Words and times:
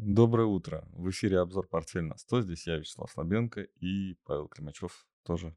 Доброе 0.00 0.46
утро. 0.46 0.86
В 0.92 1.10
эфире 1.10 1.40
обзор 1.40 1.66
«Портфель 1.66 2.04
на 2.04 2.14
100». 2.14 2.42
Здесь 2.42 2.68
я, 2.68 2.76
Вячеслав 2.76 3.10
Слабенко 3.10 3.62
и 3.62 4.14
Павел 4.22 4.46
Климачев 4.46 5.08
тоже. 5.24 5.56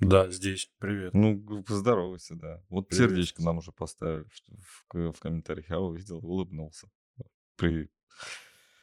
Да, 0.00 0.30
здесь. 0.30 0.70
Привет. 0.78 1.14
Ну, 1.14 1.62
поздоровайся, 1.62 2.34
да. 2.34 2.62
Вот 2.68 2.88
Привет. 2.88 3.08
сердечко 3.08 3.42
нам 3.42 3.58
уже 3.58 3.72
поставили 3.72 4.26
в, 4.28 5.12
в 5.12 5.18
комментариях. 5.20 5.70
Я 5.70 5.80
увидел, 5.80 6.18
улыбнулся. 6.18 6.90
При 7.56 7.90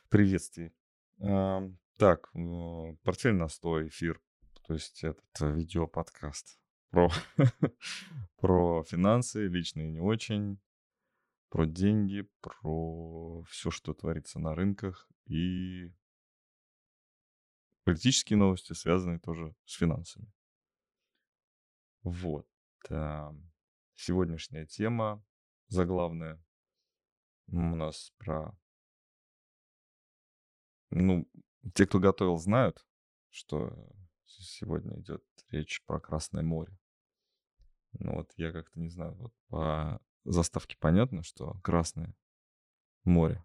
приветствии. 0.10 0.74
Ам, 1.20 1.78
Так, 1.98 2.32
ну, 2.34 2.98
«Портфель 3.04 3.36
на 3.36 3.44
100» 3.46 3.90
эфир. 3.90 4.20
То 4.66 4.74
есть 4.74 5.04
этот 5.04 5.24
э, 5.40 5.54
видеоподкаст 5.54 6.60
про, 6.90 7.12
про 8.38 8.84
финансы, 8.86 9.46
личные 9.46 9.92
не 9.92 10.00
очень, 10.00 10.60
про 11.54 11.68
деньги, 11.68 12.28
про 12.42 13.44
все, 13.44 13.70
что 13.70 13.94
творится 13.94 14.40
на 14.40 14.56
рынках 14.56 15.08
и 15.28 15.94
политические 17.84 18.38
новости, 18.38 18.74
связанные 18.74 19.20
тоже 19.20 19.56
с 19.66 19.76
финансами. 19.76 20.34
Вот. 22.02 22.48
а, 22.90 23.36
Сегодняшняя 23.94 24.66
тема 24.66 25.24
заглавная 25.68 26.44
у 27.50 27.76
нас 27.76 28.12
про... 28.18 28.58
Ну, 30.90 31.30
те, 31.76 31.86
кто 31.86 32.00
готовил, 32.00 32.38
знают, 32.38 32.84
что 33.30 33.96
сегодня 34.26 35.00
идет 35.00 35.24
речь 35.50 35.84
про 35.86 36.00
Красное 36.00 36.42
море. 36.42 36.76
Ну 37.92 38.16
вот 38.16 38.34
я 38.38 38.52
как-то 38.52 38.80
не 38.80 38.90
знаю, 38.90 39.14
вот 39.14 39.36
по 39.50 40.02
заставке 40.24 40.78
понятно, 40.80 41.24
что 41.24 41.60
Красное 41.64 42.16
море. 43.04 43.44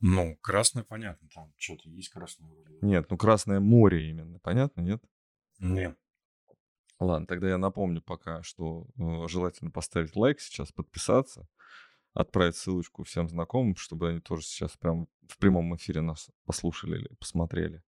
Ну, 0.00 0.36
красное 0.40 0.82
понятно, 0.82 1.28
там 1.32 1.52
что-то 1.56 1.88
есть 1.88 2.08
красное. 2.08 2.50
Нет, 2.80 3.08
ну 3.08 3.16
Красное 3.16 3.60
море 3.60 4.10
именно, 4.10 4.38
понятно, 4.40 4.80
нет? 4.80 5.02
Нет. 5.58 5.96
Ладно, 6.98 7.26
тогда 7.26 7.48
я 7.48 7.58
напомню 7.58 8.02
пока, 8.02 8.42
что 8.42 8.86
э, 8.96 9.28
желательно 9.28 9.70
поставить 9.70 10.14
лайк 10.16 10.40
сейчас, 10.40 10.72
подписаться, 10.72 11.48
отправить 12.14 12.56
ссылочку 12.56 13.04
всем 13.04 13.28
знакомым, 13.28 13.76
чтобы 13.76 14.10
они 14.10 14.20
тоже 14.20 14.42
сейчас 14.42 14.76
прям 14.76 15.08
в 15.28 15.38
прямом 15.38 15.74
эфире 15.76 16.00
нас 16.00 16.30
послушали 16.44 16.98
или 16.98 17.08
посмотрели. 17.14 17.82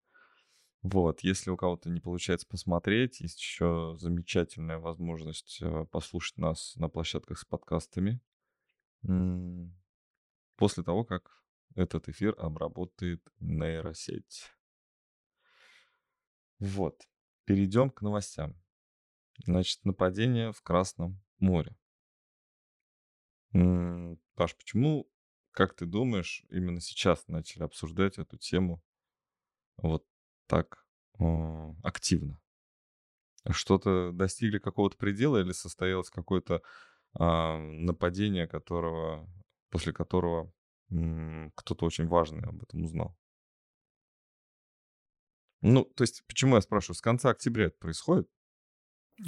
Вот, 0.87 1.21
если 1.21 1.49
у 1.49 1.57
кого-то 1.57 1.89
не 1.89 1.99
получается 1.99 2.45
посмотреть, 2.45 3.19
есть 3.19 3.41
еще 3.41 3.95
замечательная 3.97 4.77
возможность 4.77 5.57
э, 5.59 5.85
послушать 5.85 6.37
нас 6.37 6.75
на 6.75 6.89
площадках 6.89 7.39
с 7.39 7.43
подкастами. 7.43 8.21
После 10.57 10.83
того, 10.83 11.03
как 11.03 11.43
этот 11.73 12.07
эфир 12.07 12.35
обработает 12.37 13.27
нейросеть. 13.39 14.51
Вот, 16.59 17.09
перейдем 17.45 17.89
к 17.89 18.03
новостям. 18.03 18.55
Значит, 19.43 19.83
нападение 19.85 20.51
в 20.51 20.61
Красном 20.61 21.19
море. 21.39 21.75
Паш, 23.51 24.55
почему, 24.55 25.11
как 25.49 25.75
ты 25.75 25.87
думаешь, 25.87 26.45
именно 26.51 26.79
сейчас 26.79 27.27
начали 27.27 27.63
обсуждать 27.63 28.19
эту 28.19 28.37
тему 28.37 28.83
вот 29.77 30.05
так 30.47 30.85
э, 31.19 31.73
активно? 31.83 32.39
Что-то 33.49 34.11
достигли 34.11 34.57
какого-то 34.57 34.97
предела 34.97 35.37
или 35.39 35.51
состоялось 35.51 36.09
какое-то 36.09 36.63
а, 37.13 37.57
нападение, 37.59 38.47
которого, 38.47 39.29
после 39.69 39.93
которого 39.93 40.51
кто-то 40.89 41.85
очень 41.85 42.07
важный 42.07 42.43
об 42.47 42.63
этом 42.63 42.83
узнал? 42.83 43.15
Ну, 45.61 45.83
то 45.83 46.03
есть, 46.03 46.23
почему 46.27 46.55
я 46.55 46.61
спрашиваю, 46.61 46.95
с 46.95 47.01
конца 47.01 47.29
октября 47.29 47.65
это 47.65 47.77
происходит? 47.77 48.29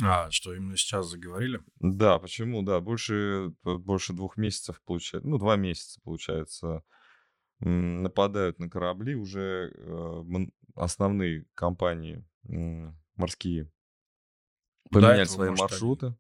А, 0.04 0.30
что 0.32 0.54
именно 0.54 0.78
сейчас 0.78 1.08
заговорили? 1.08 1.62
Да, 1.80 2.20
почему? 2.20 2.62
Да, 2.62 2.80
больше, 2.80 3.54
п- 3.62 3.78
больше 3.78 4.14
двух 4.14 4.38
месяцев 4.38 4.82
получается, 4.84 5.28
ну, 5.28 5.38
два 5.38 5.56
месяца 5.56 6.00
получается, 6.04 6.84
нападают 7.60 8.60
на 8.60 8.70
корабли 8.70 9.16
уже 9.16 9.72
э, 9.76 10.24
основные 10.76 11.46
компании 11.56 12.24
морские 13.16 13.72
поменяли 14.92 15.22
этого, 15.24 15.36
свои 15.36 15.50
может, 15.50 15.62
они- 15.64 15.72
маршруты. 15.72 16.16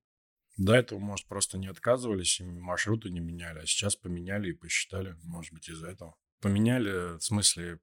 До 0.57 0.73
этого, 0.73 0.97
может, 0.99 1.27
просто 1.27 1.59
не 1.59 1.67
отказывались, 1.67 2.39
и 2.39 2.43
маршруты 2.43 3.11
не 3.11 3.19
меняли, 3.19 3.59
а 3.59 3.65
сейчас 3.67 3.95
поменяли 3.95 4.49
и 4.49 4.53
посчитали, 4.53 5.15
может 5.23 5.53
быть, 5.53 5.69
из-за 5.69 5.87
этого. 5.89 6.15
Поменяли, 6.41 7.17
в 7.17 7.21
смысле, 7.21 7.79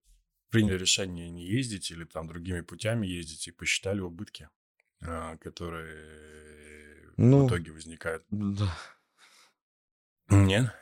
приняли 0.51 0.77
решение 0.79 1.31
не 1.31 1.47
ездить 1.47 1.93
или 1.93 2.05
там 2.05 2.27
другими 2.27 2.63
путями 2.63 3.07
ездить 3.07 3.47
и 3.47 3.53
посчитали 3.53 4.01
убытки, 4.01 4.49
а, 5.03 5.37
которые 5.37 7.13
Ну, 7.17 7.45
в 7.45 7.49
итоге 7.49 7.71
возникают. 7.71 8.25
Да, 8.31 8.77
Нет? 10.31 10.73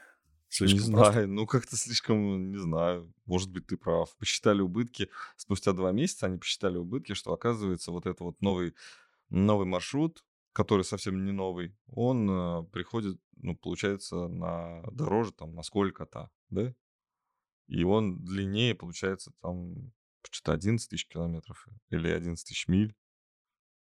Не 0.61 0.69
Слишком 0.69 0.93
просто? 0.93 1.13
знаю, 1.13 1.29
ну 1.29 1.47
как-то 1.47 1.77
слишком, 1.77 2.51
не 2.51 2.59
знаю, 2.59 3.13
может 3.27 3.51
быть, 3.51 3.67
ты 3.67 3.77
прав. 3.77 4.15
Посчитали 4.17 4.61
убытки, 4.61 5.09
спустя 5.37 5.73
два 5.73 5.93
месяца 5.93 6.27
они 6.27 6.39
посчитали 6.39 6.77
убытки, 6.77 7.15
что 7.15 7.33
оказывается 7.33 7.91
вот 7.91 8.07
это 8.07 8.25
вот 8.25 8.41
новый, 8.43 8.75
новый 9.31 9.67
маршрут, 9.67 10.25
который 10.53 10.85
совсем 10.85 11.25
не 11.25 11.33
новый, 11.33 11.75
он 11.87 12.31
э, 12.31 12.63
приходит, 12.73 13.19
ну, 13.37 13.57
получается, 13.57 14.29
на 14.29 14.83
дороже 14.93 15.33
там 15.33 15.55
на 15.55 15.63
сколько-то, 15.63 16.31
да? 16.51 16.75
И 17.69 17.85
он 17.85 18.23
длиннее, 18.23 18.75
получается, 18.75 19.33
там 19.41 19.93
что-то 20.31 20.53
11 20.53 20.89
тысяч 20.91 21.07
километров 21.09 21.67
или 21.91 22.09
11 22.09 22.47
тысяч 22.47 22.69
миль. 22.69 22.95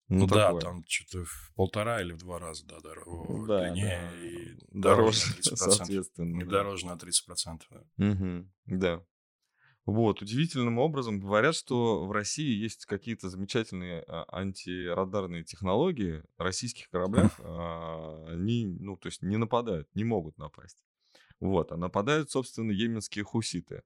Ну, 0.09 0.25
да, 0.25 0.47
такое. 0.47 0.62
там 0.62 0.84
что-то 0.88 1.24
в 1.25 1.52
полтора 1.56 2.02
или 2.02 2.14
в 2.14 2.18
два 2.18 2.40
раза, 2.40 2.66
да, 2.66 2.80
дороже, 2.80 3.46
Да, 3.47 3.72
длиннее 3.72 4.12
да. 4.12 4.25
и 4.25 4.58
Дороже, 4.72 5.22
дороже 5.22 5.28
на 5.28 5.53
30%. 5.53 5.56
соответственно. 5.56 6.42
И 6.42 6.44
да. 6.46 6.52
дороже 6.52 6.86
на 6.88 6.96
30%. 6.97 7.62
да. 7.70 7.84
Мгм. 7.97 8.52
Да. 8.66 9.06
Вот, 9.86 10.22
удивительным 10.22 10.78
образом 10.78 11.19
говорят, 11.19 11.56
что 11.56 12.06
в 12.06 12.12
России 12.12 12.56
есть 12.62 12.86
какие-то 12.86 13.30
замечательные 13.30 14.03
а, 14.08 14.25
антирадарные 14.31 15.44
технологии. 15.44 16.24
Российских 16.38 16.90
кораблях 16.90 17.31
а, 17.40 18.25
они, 18.30 18.66
ну, 18.66 18.98
то 18.98 19.08
есть 19.08 19.22
не 19.22 19.38
нападают, 19.38 19.88
не 19.96 20.03
могут 20.03 20.38
напасть. 20.38 20.84
Вот, 21.40 21.72
а 21.72 21.78
нападают, 21.78 22.30
собственно, 22.30 22.72
йеменские 22.72 23.24
хуситы. 23.24 23.84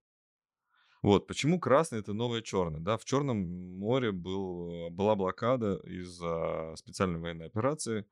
Вот, 1.03 1.27
почему 1.27 1.59
красный 1.59 1.99
это 1.99 2.13
новое 2.13 2.41
черное, 2.41 2.79
да? 2.79 2.97
В 2.97 3.03
Черном 3.03 3.77
море 3.77 4.13
был, 4.13 4.89
была 4.89 5.15
блокада 5.15 5.75
из-за 5.83 6.73
специальной 6.77 7.19
военной 7.19 7.47
операции. 7.47 8.05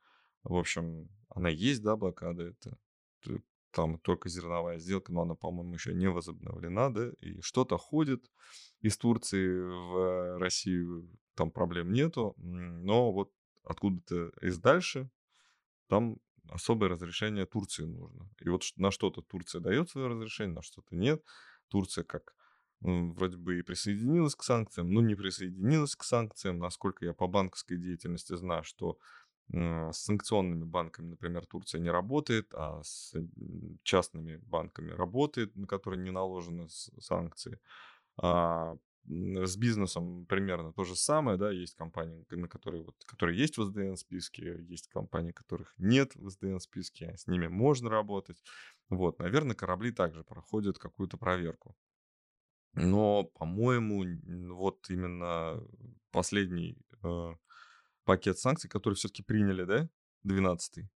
В 0.43 0.55
общем, 0.55 1.07
она 1.29 1.47
есть, 1.47 1.81
да, 1.81 1.95
блокада 1.95 2.43
это. 2.43 2.77
Там 3.71 3.97
только 3.99 4.27
зерновая 4.27 4.77
сделка, 4.77 5.13
но 5.13 5.21
она, 5.21 5.35
по-моему, 5.35 5.73
еще 5.73 5.93
не 5.93 6.09
возобновлена, 6.09 6.89
да? 6.89 7.11
И 7.21 7.39
что-то 7.39 7.77
ходит 7.77 8.29
из 8.81 8.97
Турции 8.97 9.47
в 9.47 10.37
Россию, 10.39 11.09
там 11.35 11.49
проблем 11.49 11.93
нету. 11.93 12.35
Но 12.37 13.13
вот 13.13 13.31
откуда-то 13.63 14.33
из 14.41 14.59
дальше 14.59 15.09
там 15.87 16.17
особое 16.49 16.89
разрешение 16.89 17.45
Турции 17.45 17.85
нужно. 17.85 18.29
И 18.41 18.49
вот 18.49 18.63
на 18.75 18.91
что-то 18.91 19.21
Турция 19.21 19.61
дает 19.61 19.89
свое 19.89 20.07
разрешение, 20.07 20.55
на 20.55 20.61
что-то 20.61 20.93
нет. 20.93 21.23
Турция 21.69 22.03
как 22.03 22.35
вроде 22.81 23.37
бы 23.37 23.59
и 23.59 23.61
присоединилась 23.61 24.35
к 24.35 24.43
санкциям, 24.43 24.91
но 24.91 25.01
не 25.01 25.15
присоединилась 25.15 25.95
к 25.95 26.03
санкциям. 26.03 26.59
Насколько 26.59 27.05
я 27.05 27.13
по 27.13 27.27
банковской 27.27 27.77
деятельности 27.77 28.35
знаю, 28.35 28.63
что 28.63 28.97
с 29.53 29.97
санкционными 29.97 30.63
банками, 30.63 31.09
например, 31.09 31.45
Турция 31.45 31.81
не 31.81 31.89
работает, 31.89 32.53
а 32.53 32.81
с 32.83 33.13
частными 33.83 34.37
банками 34.37 34.91
работает, 34.91 35.55
на 35.55 35.67
которые 35.67 36.01
не 36.01 36.11
наложены 36.11 36.67
санкции. 36.69 37.59
А, 38.17 38.77
с 39.05 39.57
бизнесом 39.57 40.25
примерно 40.27 40.71
то 40.73 40.83
же 40.83 40.95
самое, 40.95 41.37
да, 41.37 41.51
есть 41.51 41.75
компании, 41.75 42.25
на 42.29 42.47
которые, 42.47 42.83
вот, 42.83 42.95
которые 43.05 43.37
есть 43.37 43.57
в 43.57 43.65
СДН 43.65 43.95
списке, 43.95 44.63
есть 44.69 44.87
компании, 44.87 45.31
которых 45.31 45.73
нет 45.77 46.15
в 46.15 46.29
СДН 46.29 46.59
списке, 46.59 47.15
с 47.17 47.27
ними 47.27 47.47
можно 47.47 47.89
работать. 47.89 48.41
Вот, 48.89 49.19
наверное, 49.19 49.55
корабли 49.55 49.91
также 49.91 50.23
проходят 50.23 50.77
какую-то 50.77 51.17
проверку. 51.17 51.75
Но, 52.73 53.23
по-моему, 53.23 54.03
н- 54.05 54.53
вот 54.53 54.89
именно 54.89 55.61
последний 56.11 56.77
э, 57.03 57.35
пакет 58.05 58.39
санкций, 58.39 58.69
который 58.69 58.93
все-таки 58.95 59.23
приняли, 59.23 59.63
да, 59.65 59.89
12-й, 60.23 60.89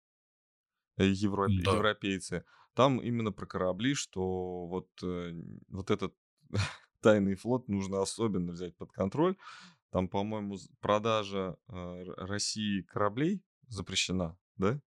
э, 0.97 1.05
евро- 1.07 1.49
Да. 1.63 1.71
европейцы, 1.71 2.45
там 2.73 2.99
именно 2.99 3.31
про 3.31 3.45
корабли, 3.45 3.93
что 3.93 4.67
вот, 4.67 4.89
э, 5.03 5.33
вот 5.69 5.91
этот 5.91 6.15
тайный 7.01 7.35
флот 7.35 7.67
нужно 7.67 8.01
особенно 8.01 8.51
взять 8.53 8.75
под 8.77 8.91
контроль. 8.91 9.35
Там, 9.91 10.07
по-моему, 10.09 10.57
продажа 10.81 11.57
э, 11.67 12.03
России 12.17 12.81
кораблей 12.81 13.41
запрещена, 13.67 14.37
да, 14.57 14.81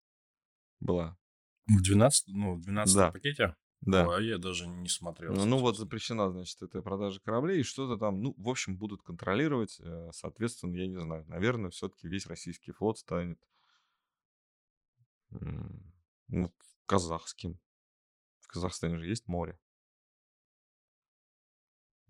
была? 0.81 1.19
В 1.67 1.83
12, 1.83 2.29
ну, 2.29 2.55
в 2.57 2.61
12 2.61 2.95
Да. 2.95 3.13
пакете? 3.13 3.57
Да. 3.87 4.17
А 4.17 4.21
я 4.21 4.39
даже 4.39 4.67
не 4.67 4.89
смотрел, 4.89 5.35
Ну, 5.35 5.45
ну 5.45 5.59
вот 5.59 5.77
запрещена, 5.77 6.31
значит, 6.31 6.63
эта 6.63 6.81
продажа 6.83 7.21
кораблей, 7.21 7.61
и 7.61 7.65
что-то 7.65 7.99
там, 7.99 8.23
ну, 8.23 8.35
в 8.39 8.49
общем, 8.49 8.77
будут 8.77 9.03
контролировать. 9.03 9.79
э, 9.81 10.11
Соответственно, 10.13 10.75
я 10.77 10.87
не 10.87 10.99
знаю, 10.99 11.25
наверное, 11.29 11.71
все-таки 11.71 12.09
весь 12.09 12.27
российский 12.27 12.73
флот 12.73 12.99
станет 12.99 13.39
ну, 16.29 16.53
казахским. 16.87 17.59
В 18.41 18.47
Казахстане 18.49 18.99
же 18.99 19.07
есть 19.07 19.27
море. 19.27 19.59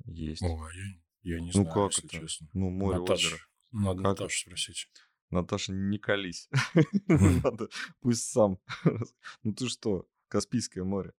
Есть. 0.05 0.43
А 0.43 0.47
я, 0.47 1.00
я 1.23 1.41
не 1.41 1.47
Ну 1.47 1.53
знаю, 1.53 1.73
как 1.73 1.93
если 1.93 2.05
это? 2.09 2.21
честно. 2.21 2.49
Ну, 2.53 2.71
море, 2.71 2.99
Наташ, 2.99 3.25
озеро. 3.25 3.38
надо 3.73 3.97
Как 3.97 4.05
Наташу 4.05 4.38
спросить. 4.41 4.88
Наташа, 5.31 5.73
не 5.73 5.99
колись. 5.99 6.49
Надо, 7.09 7.69
пусть 8.00 8.31
сам. 8.31 8.59
Ну 9.43 9.53
ты 9.55 9.69
что, 9.69 10.06
Каспийское 10.29 10.85
море. 10.85 11.12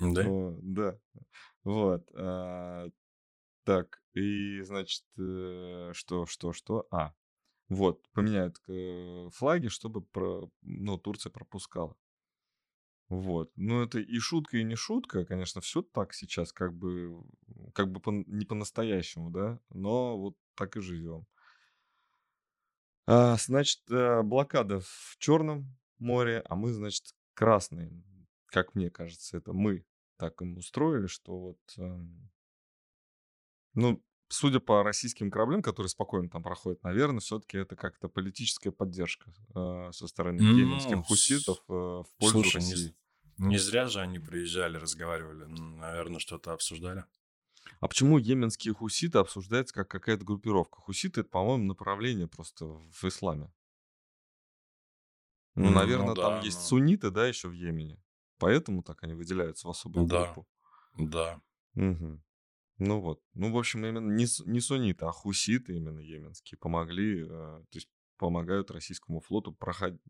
Да? 0.00 0.24
О, 0.26 0.56
Да. 0.62 0.98
Вот. 1.64 2.08
а, 2.14 2.88
Так, 3.64 4.02
и, 4.14 4.62
значит, 4.62 5.04
э, 5.18 5.92
что, 5.94 6.26
что, 6.26 6.52
что? 6.52 6.86
А, 6.90 7.14
вот, 7.68 8.08
поменяют 8.12 8.58
э, 8.68 9.28
флаги, 9.32 9.68
чтобы 9.68 10.02
про- 10.02 10.50
ну, 10.62 10.98
Турция 10.98 11.30
пропускала. 11.30 11.96
Вот. 13.08 13.50
Ну, 13.56 13.82
это 13.82 13.98
и 13.98 14.18
шутка, 14.18 14.58
и 14.58 14.64
не 14.64 14.76
шутка. 14.76 15.24
Конечно, 15.24 15.60
все 15.60 15.82
так 15.82 16.14
сейчас, 16.14 16.52
как 16.52 16.72
бы, 16.74 17.22
как 17.74 17.90
бы 17.90 18.00
по- 18.00 18.12
не 18.12 18.46
по-настоящему, 18.46 19.30
да, 19.30 19.58
но 19.70 20.16
вот 20.16 20.36
так 20.54 20.76
и 20.76 20.80
живем. 20.80 21.26
А, 23.06 23.36
значит, 23.36 23.80
э, 23.90 24.22
блокада 24.22 24.80
в 24.80 25.16
Черном 25.18 25.76
море, 25.98 26.42
а 26.48 26.54
мы, 26.54 26.72
значит, 26.72 27.14
красные. 27.34 27.90
Как 28.46 28.74
мне 28.74 28.90
кажется, 28.90 29.36
это 29.36 29.52
мы 29.52 29.84
так 30.20 30.42
им 30.42 30.56
устроили, 30.58 31.06
что 31.08 31.38
вот, 31.38 31.58
эм, 31.78 32.30
ну, 33.74 34.02
судя 34.28 34.60
по 34.60 34.82
российским 34.82 35.30
кораблям, 35.30 35.62
которые 35.62 35.88
спокойно 35.90 36.28
там 36.28 36.42
проходят, 36.42 36.82
наверное, 36.82 37.20
все-таки 37.20 37.58
это 37.58 37.76
как-то 37.76 38.08
политическая 38.08 38.70
поддержка 38.72 39.32
э, 39.54 39.90
со 39.92 40.06
стороны 40.08 40.42
йеменских 40.42 40.98
Ну, 40.98 41.04
хуситов 41.04 41.58
э, 41.68 41.72
в 41.72 42.06
пользу 42.18 42.50
слушай, 42.50 42.50
России. 42.50 42.94
не 43.38 43.58
зря 43.58 43.88
же 43.88 44.00
они 44.00 44.18
приезжали, 44.18 44.76
разговаривали. 44.78 45.44
Наверное, 45.46 46.20
что-то 46.20 46.52
обсуждали. 46.52 47.04
А 47.78 47.88
почему 47.88 48.16
йеменские 48.16 48.72
хуситы 48.72 49.18
обсуждаются 49.18 49.74
как 49.74 49.88
какая-то 49.90 50.24
группировка? 50.24 50.80
Хуситы, 50.80 51.20
это, 51.20 51.28
по-моему, 51.30 51.64
направление 51.64 52.26
просто 52.26 52.64
в 52.64 53.04
исламе. 53.04 53.52
Ну, 55.54 55.70
М, 55.70 55.70
наверное, 55.70 56.16
Ну 56.16 56.16
там 56.16 56.34
да, 56.34 56.40
есть 56.40 56.62
ну, 56.62 56.62
сунниты, 56.62 57.10
да, 57.12 57.28
еще 57.28 57.46
в 57.48 57.52
Йемене. 57.52 58.02
Поэтому 58.40 58.82
так 58.82 59.02
они 59.04 59.14
выделяются 59.14 59.68
в 59.68 59.70
особую 59.70 60.06
да, 60.06 60.24
группу. 60.24 60.48
да. 60.96 61.40
Мгм. 61.74 62.24
Ну 62.78 63.00
вот. 63.00 63.22
Ну, 63.34 63.52
в 63.52 63.58
общем, 63.58 63.84
именно 63.84 64.10
не, 64.10 64.26
не 64.46 64.60
сунниты, 64.60 65.04
а 65.04 65.12
хуситы 65.12 65.76
именно 65.76 66.00
йеменские 66.00 66.58
помогли, 66.58 67.24
э, 67.24 67.26
то 67.28 67.76
есть 67.76 67.88
помогают 68.16 68.70
российскому 68.70 69.20
флоту 69.20 69.52
проходить. 69.52 70.00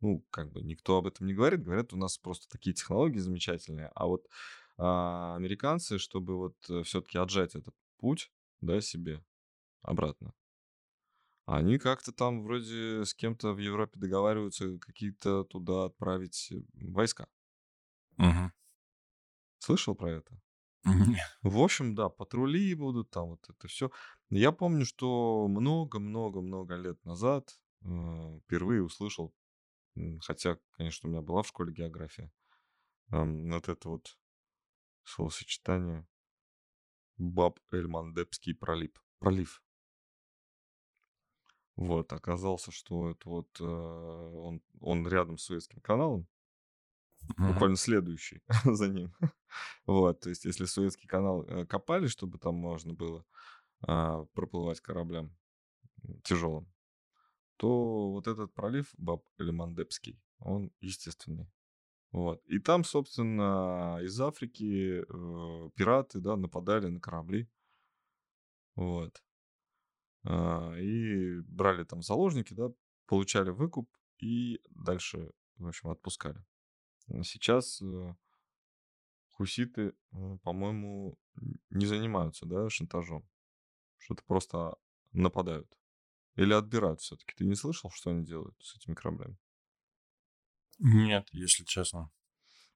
Ну, 0.00 0.24
как 0.30 0.50
бы 0.50 0.62
никто 0.62 0.96
об 0.96 1.06
этом 1.06 1.26
не 1.26 1.34
говорит. 1.34 1.62
Говорят, 1.62 1.92
у 1.92 1.96
нас 1.96 2.18
просто 2.18 2.48
такие 2.48 2.74
технологии 2.74 3.18
замечательные. 3.18 3.90
А 3.94 4.06
вот 4.06 4.26
а, 4.76 5.34
американцы, 5.36 5.98
чтобы 5.98 6.36
вот 6.36 6.56
все-таки 6.84 7.16
отжать 7.16 7.54
этот 7.54 7.74
путь, 7.98 8.30
да, 8.60 8.80
себе 8.82 9.24
обратно, 9.82 10.34
они 11.46 11.78
как-то 11.78 12.12
там 12.12 12.42
вроде 12.42 13.04
с 13.04 13.14
кем-то 13.14 13.52
в 13.52 13.58
Европе 13.58 13.98
договариваются 14.00 14.78
какие-то 14.78 15.44
туда 15.44 15.84
отправить 15.84 16.50
э, 16.50 16.62
войска. 16.74 17.28
Мгм. 18.16 18.52
Слышал 19.58 19.94
про 19.94 20.10
это? 20.12 20.40
В 21.42 21.58
общем, 21.60 21.94
да, 21.94 22.08
патрули 22.10 22.74
будут, 22.74 23.10
там 23.10 23.30
вот 23.30 23.48
это 23.48 23.68
все. 23.68 23.90
Я 24.28 24.52
помню, 24.52 24.84
что 24.84 25.48
много-много-много 25.48 26.74
лет 26.76 27.02
назад 27.04 27.58
э, 27.82 28.40
впервые 28.44 28.82
услышал, 28.82 29.34
хотя, 30.20 30.58
конечно, 30.72 31.08
у 31.08 31.12
меня 31.12 31.22
была 31.22 31.42
в 31.42 31.48
школе 31.48 31.72
география, 31.72 32.30
ам, 33.08 33.50
вот 33.50 33.68
это 33.68 33.88
вот 33.88 34.18
словосочетание 35.04 36.06
Баб-эль-Мандебский 37.16 38.54
пролив. 38.54 39.02
Пролив. 39.20 39.62
Вот, 41.76 42.12
оказался, 42.12 42.70
что 42.70 43.10
это 43.10 43.28
вот 43.28 43.48
э, 43.60 43.64
он, 43.64 44.62
он 44.80 45.08
рядом 45.08 45.38
с 45.38 45.44
Суэцким 45.44 45.80
каналом, 45.80 46.28
Мгм. 47.36 47.52
буквально 47.52 47.76
следующий 47.76 48.42
за 48.64 48.88
ним. 48.88 49.12
Вот, 49.86 50.20
то 50.20 50.28
есть, 50.28 50.44
если 50.44 50.64
Суэцкий 50.64 51.08
канал 51.08 51.44
э, 51.44 51.66
копали, 51.66 52.06
чтобы 52.06 52.38
там 52.38 52.54
можно 52.54 52.94
было 52.94 53.24
а, 53.86 54.24
проплывать 54.34 54.80
кораблям 54.80 55.36
тяжелым, 56.22 56.72
то 57.56 58.10
вот 58.10 58.26
этот 58.26 58.52
пролив 58.54 58.92
Баб 58.98 59.24
или 59.38 59.50
Мандебский, 59.50 60.20
он 60.38 60.72
естественный. 60.80 61.50
Вот. 62.12 62.44
И 62.46 62.58
там, 62.60 62.84
собственно, 62.84 63.98
из 64.00 64.20
Африки 64.20 65.02
э, 65.02 65.70
пираты, 65.74 66.20
да, 66.20 66.36
нападали 66.36 66.86
на 66.86 67.00
корабли. 67.00 67.50
Вот. 68.76 69.22
А, 70.24 70.74
и 70.76 71.40
брали 71.40 71.84
там 71.84 72.02
заложники, 72.02 72.54
да, 72.54 72.70
получали 73.06 73.50
выкуп 73.50 73.90
и 74.18 74.60
дальше, 74.70 75.32
в 75.56 75.66
общем, 75.66 75.90
отпускали. 75.90 76.44
А 77.08 77.22
Сейчас 77.22 77.80
э, 77.82 78.14
хуситы, 79.30 79.94
э, 80.12 80.38
по-моему, 80.42 81.18
не 81.70 81.86
занимаются, 81.86 82.46
да, 82.46 82.68
шантажом. 82.70 83.28
Что-то 83.98 84.22
просто 84.24 84.74
нападают. 85.12 85.68
Или 86.36 86.52
отбирают 86.52 87.00
все-таки. 87.00 87.34
Ты 87.36 87.44
не 87.44 87.54
слышал, 87.54 87.90
что 87.90 88.10
они 88.10 88.24
делают 88.24 88.56
с 88.60 88.76
этими 88.76 88.94
кораблями? 88.94 89.36
Нет, 90.78 91.28
если 91.32 91.64
честно. 91.64 92.10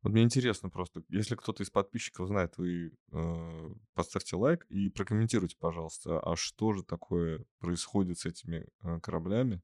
Вот 0.02 0.12
мне 0.12 0.22
интересно 0.22 0.70
просто, 0.70 1.02
если 1.08 1.34
кто-то 1.34 1.64
из 1.64 1.70
подписчиков 1.70 2.28
знает, 2.28 2.56
вы 2.56 2.92
э, 3.10 3.74
поставьте 3.94 4.36
лайк 4.36 4.64
и 4.69 4.90
прокомментируйте, 4.90 5.56
пожалуйста, 5.58 6.20
а 6.20 6.36
что 6.36 6.72
же 6.72 6.84
такое 6.84 7.44
происходит 7.58 8.19
с 8.19 8.26
этими 8.26 8.69
э, 8.82 9.00
кораблями? 9.00 9.60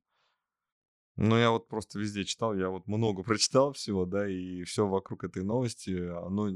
Ну, 1.16 1.37
я 1.37 1.50
вот 1.50 1.69
просто 1.69 1.99
везде 1.99 2.25
читал, 2.25 2.55
я 2.55 2.69
вот 2.69 2.87
много 2.87 3.22
прочитал 3.25 3.72
всего, 3.72 4.05
да, 4.05 4.28
и 4.28 4.64
все 4.64 4.87
вокруг 4.87 5.25
этой 5.25 5.44
новости, 5.44 6.08
оно 6.08 6.50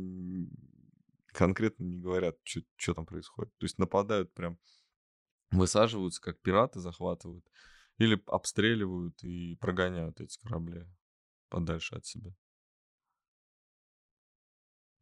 конкретно 1.28 1.84
не 1.84 1.99
говорят, 1.99 2.37
что 2.44 2.94
там 2.94 3.06
происходит. 3.06 3.56
То 3.59 3.64
есть 3.64 3.78
нападают 3.78 4.33
прям, 4.35 4.59
высаживаются, 5.50 6.21
как 6.21 6.40
пираты 6.40 6.80
захватывают, 6.80 7.44
или 7.99 8.21
обстреливают 8.26 9.23
и 9.23 9.56
прогоняют 9.56 10.21
эти 10.21 10.38
корабли 10.38 10.87
подальше 11.49 11.97
от 11.97 12.06
себя. 12.06 12.35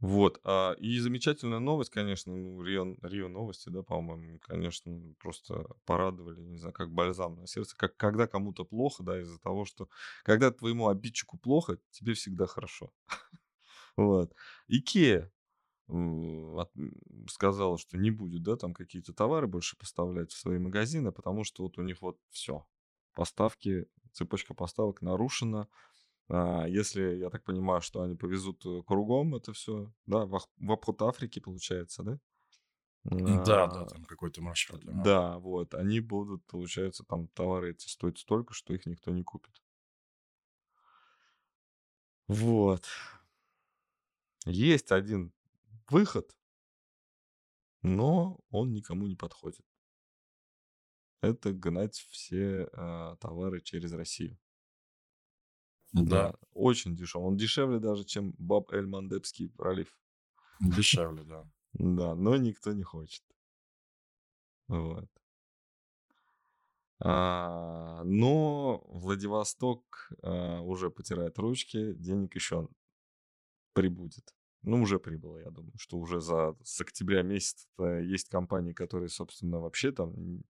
Вот, 0.00 0.40
а, 0.44 0.72
и 0.74 0.98
замечательная 0.98 1.58
новость, 1.58 1.90
конечно, 1.90 2.34
ну, 2.34 2.62
РИО, 2.62 2.96
РИО 3.02 3.28
новости, 3.28 3.70
да, 3.70 3.82
по-моему, 3.82 4.38
конечно, 4.40 5.14
просто 5.18 5.66
порадовали, 5.86 6.38
не 6.42 6.58
знаю, 6.58 6.74
как 6.74 6.92
бальзам 6.92 7.36
на 7.36 7.46
сердце, 7.46 7.74
как 7.76 7.96
когда 7.96 8.26
кому-то 8.26 8.64
плохо, 8.66 9.02
да, 9.02 9.18
из-за 9.20 9.38
того, 9.40 9.64
что 9.64 9.88
когда 10.22 10.50
твоему 10.50 10.88
обидчику 10.88 11.38
плохо, 11.38 11.78
тебе 11.90 12.14
всегда 12.14 12.46
хорошо. 12.46 12.92
Вот. 13.96 14.34
Икея 14.68 15.32
сказала, 17.28 17.78
что 17.78 17.96
не 17.96 18.10
будет, 18.10 18.42
да, 18.42 18.56
там 18.56 18.74
какие-то 18.74 19.12
товары 19.12 19.46
больше 19.46 19.76
поставлять 19.76 20.32
в 20.32 20.38
свои 20.38 20.58
магазины, 20.58 21.12
потому 21.12 21.44
что 21.44 21.62
вот 21.62 21.78
у 21.78 21.82
них 21.82 22.02
вот 22.02 22.18
все, 22.30 22.66
поставки, 23.14 23.86
цепочка 24.12 24.54
поставок 24.54 25.02
нарушена, 25.02 25.68
а, 26.28 26.66
Если, 26.66 27.16
я 27.16 27.30
так 27.30 27.44
понимаю, 27.44 27.80
что 27.80 28.02
они 28.02 28.16
повезут 28.16 28.64
э, 28.66 28.82
кругом 28.86 29.34
это 29.34 29.52
все, 29.52 29.92
да, 30.06 30.26
в, 30.26 30.40
в 30.58 30.72
обход 30.72 31.02
Африки, 31.02 31.40
получается, 31.40 32.02
да? 32.02 32.18
Да, 33.04 33.66
да, 33.68 33.84
А, 33.84 33.86
там 33.86 34.04
какой-то 34.04 34.42
маршрут. 34.42 34.82
ага. 34.84 35.02
Да, 35.02 35.38
вот, 35.38 35.74
они 35.74 36.00
будут, 36.00 36.44
получается, 36.46 37.04
там 37.04 37.28
товары 37.28 37.70
эти 37.70 37.88
стоят 37.88 38.18
столько, 38.18 38.54
что 38.54 38.74
их 38.74 38.86
никто 38.86 39.10
не 39.12 39.22
купит. 39.22 39.62
Вот. 42.28 42.86
Есть 44.46 44.92
один 44.92 45.32
выход, 45.90 46.34
но 47.82 48.38
он 48.50 48.74
никому 48.74 49.06
не 49.06 49.16
подходит. 49.16 49.64
Это 51.20 51.52
гнать 51.52 51.96
все 52.10 52.68
а, 52.72 53.16
товары 53.16 53.60
через 53.60 53.92
Россию. 53.92 54.38
Да, 55.96 56.32
Да, 56.32 56.34
очень 56.52 56.94
дешево. 56.94 57.22
Он 57.22 57.36
дешевле 57.36 57.78
даже, 57.78 58.04
чем 58.04 58.34
Баб-эль-Мандебский 58.38 59.48
пролив. 59.48 59.98
дешевле, 60.60 61.24
да. 61.24 61.44
Да, 61.72 62.14
но 62.14 62.36
никто 62.36 62.72
не 62.72 62.82
хочет. 62.82 63.22
Вот. 64.68 65.08
А, 67.00 68.02
но 68.04 68.82
Владивосток 68.88 70.10
а, 70.22 70.60
уже 70.60 70.90
потирает 70.90 71.38
ручки, 71.38 71.94
денег 71.94 72.34
еще 72.34 72.68
прибудет. 73.72 74.34
Ну, 74.62 74.82
уже 74.82 74.98
прибыло, 74.98 75.38
я 75.38 75.50
думаю, 75.50 75.74
что 75.78 75.98
уже 75.98 76.20
за 76.20 76.56
с 76.64 76.80
октября 76.80 77.22
месяца 77.22 77.68
есть 78.00 78.28
компании, 78.28 78.72
которые, 78.72 79.08
собственно, 79.08 79.60
вообще 79.60 79.92
там 79.92 80.42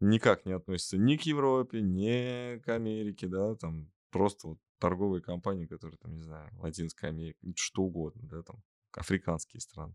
никак 0.00 0.46
не 0.46 0.52
относятся 0.52 0.96
ни 0.96 1.16
к 1.16 1.22
Европе, 1.22 1.82
ни 1.82 2.58
к 2.60 2.68
Америке, 2.68 3.26
да, 3.28 3.54
там 3.56 3.90
просто 4.10 4.48
вот 4.48 4.58
торговые 4.82 5.22
компании, 5.22 5.66
которые 5.66 5.96
там, 5.98 6.12
не 6.12 6.22
знаю, 6.22 6.50
Латинская 6.58 7.06
Америка, 7.06 7.38
что 7.54 7.84
угодно, 7.84 8.28
да, 8.28 8.42
там 8.42 8.64
африканские 8.90 9.60
страны, 9.60 9.94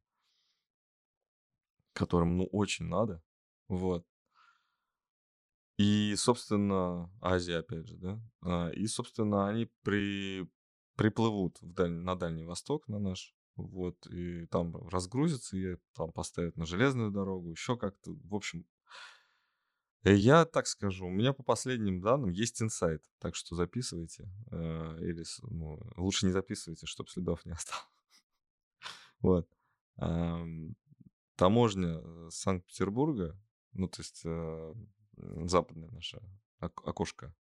которым, 1.92 2.38
ну, 2.38 2.46
очень 2.46 2.86
надо, 2.86 3.22
вот. 3.68 4.08
И, 5.78 6.16
собственно, 6.16 7.12
Азия, 7.22 7.58
опять 7.58 7.86
же, 7.86 7.98
да, 7.98 8.22
а, 8.42 8.70
и, 8.70 8.88
собственно, 8.88 9.50
они 9.50 9.70
при, 9.84 10.50
приплывут 10.96 11.60
в 11.62 11.74
даль, 11.74 11.92
на 11.92 12.16
Дальний 12.16 12.46
Восток, 12.46 12.88
на 12.88 12.98
наш, 12.98 13.36
вот, 13.58 14.08
и 14.08 14.46
там 14.46 14.74
разгрузятся, 14.88 15.58
и 15.58 15.76
там 15.96 16.14
поставят 16.14 16.56
на 16.56 16.66
железную 16.66 17.12
дорогу, 17.12 17.52
еще 17.52 17.76
как-то, 17.76 18.12
в 18.24 18.34
общем, 18.34 18.66
я 20.14 20.46
так 20.46 20.68
скажу, 20.68 21.08
у 21.08 21.10
меня 21.10 21.34
по 21.34 21.44
последним 21.44 22.02
данным 22.02 22.30
есть 22.30 22.62
инсайт, 22.62 23.04
так 23.20 23.36
что 23.36 23.56
записывайте, 23.56 24.30
э, 24.52 24.98
или 25.02 25.24
ну, 25.44 25.80
лучше 25.96 26.26
не 26.26 26.32
записывайте, 26.32 26.86
чтобы 26.86 27.10
следов 27.10 27.46
не 27.46 27.52
осталось. 27.54 27.88
Вот. 29.20 29.50
Таможня 31.36 32.00
э, 32.00 32.30
Санкт-Петербурга, 32.30 33.40
ну, 33.74 33.88
то 33.88 34.02
есть 34.02 34.24
западное 35.50 35.90
наше 35.90 36.22
окошко, 36.60 37.34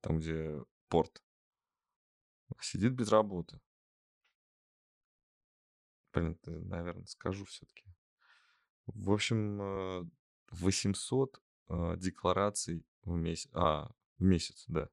там, 0.00 0.18
где 0.18 0.62
порт, 0.88 1.22
сидит 2.60 2.92
без 2.92 3.08
работы. 3.10 3.60
Блин, 6.12 6.38
наверное, 6.44 7.06
скажу 7.06 7.44
все-таки. 7.44 7.84
В 8.86 9.12
общем, 9.12 10.10
800 10.50 11.40
э, 11.72 11.96
деклараций 11.96 12.84
в 13.04 13.16
месяц. 13.16 13.50
А, 13.54 13.90
в 14.18 14.22
месяц, 14.22 14.64
да. 14.68 14.88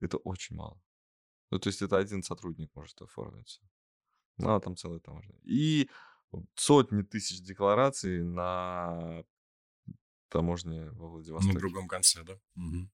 Это 0.00 0.18
очень 0.18 0.56
мало. 0.56 0.80
Ну, 1.50 1.58
то 1.58 1.68
есть 1.68 1.82
это 1.82 1.96
один 1.96 2.22
сотрудник 2.22 2.74
может 2.74 3.00
оформиться. 3.00 3.60
Ну, 4.38 4.54
а 4.54 4.60
там 4.60 4.76
целый 4.76 5.00
таможня. 5.00 5.34
И 5.42 5.88
сотни 6.54 7.02
тысяч 7.02 7.40
деклараций 7.42 8.22
на 8.22 9.24
таможне 10.28 10.90
во 10.90 11.08
Владивостоке. 11.08 11.54
На 11.54 11.60
другом 11.60 11.88
конце, 11.88 12.22
да? 12.24 12.34
Угу. 12.56 12.90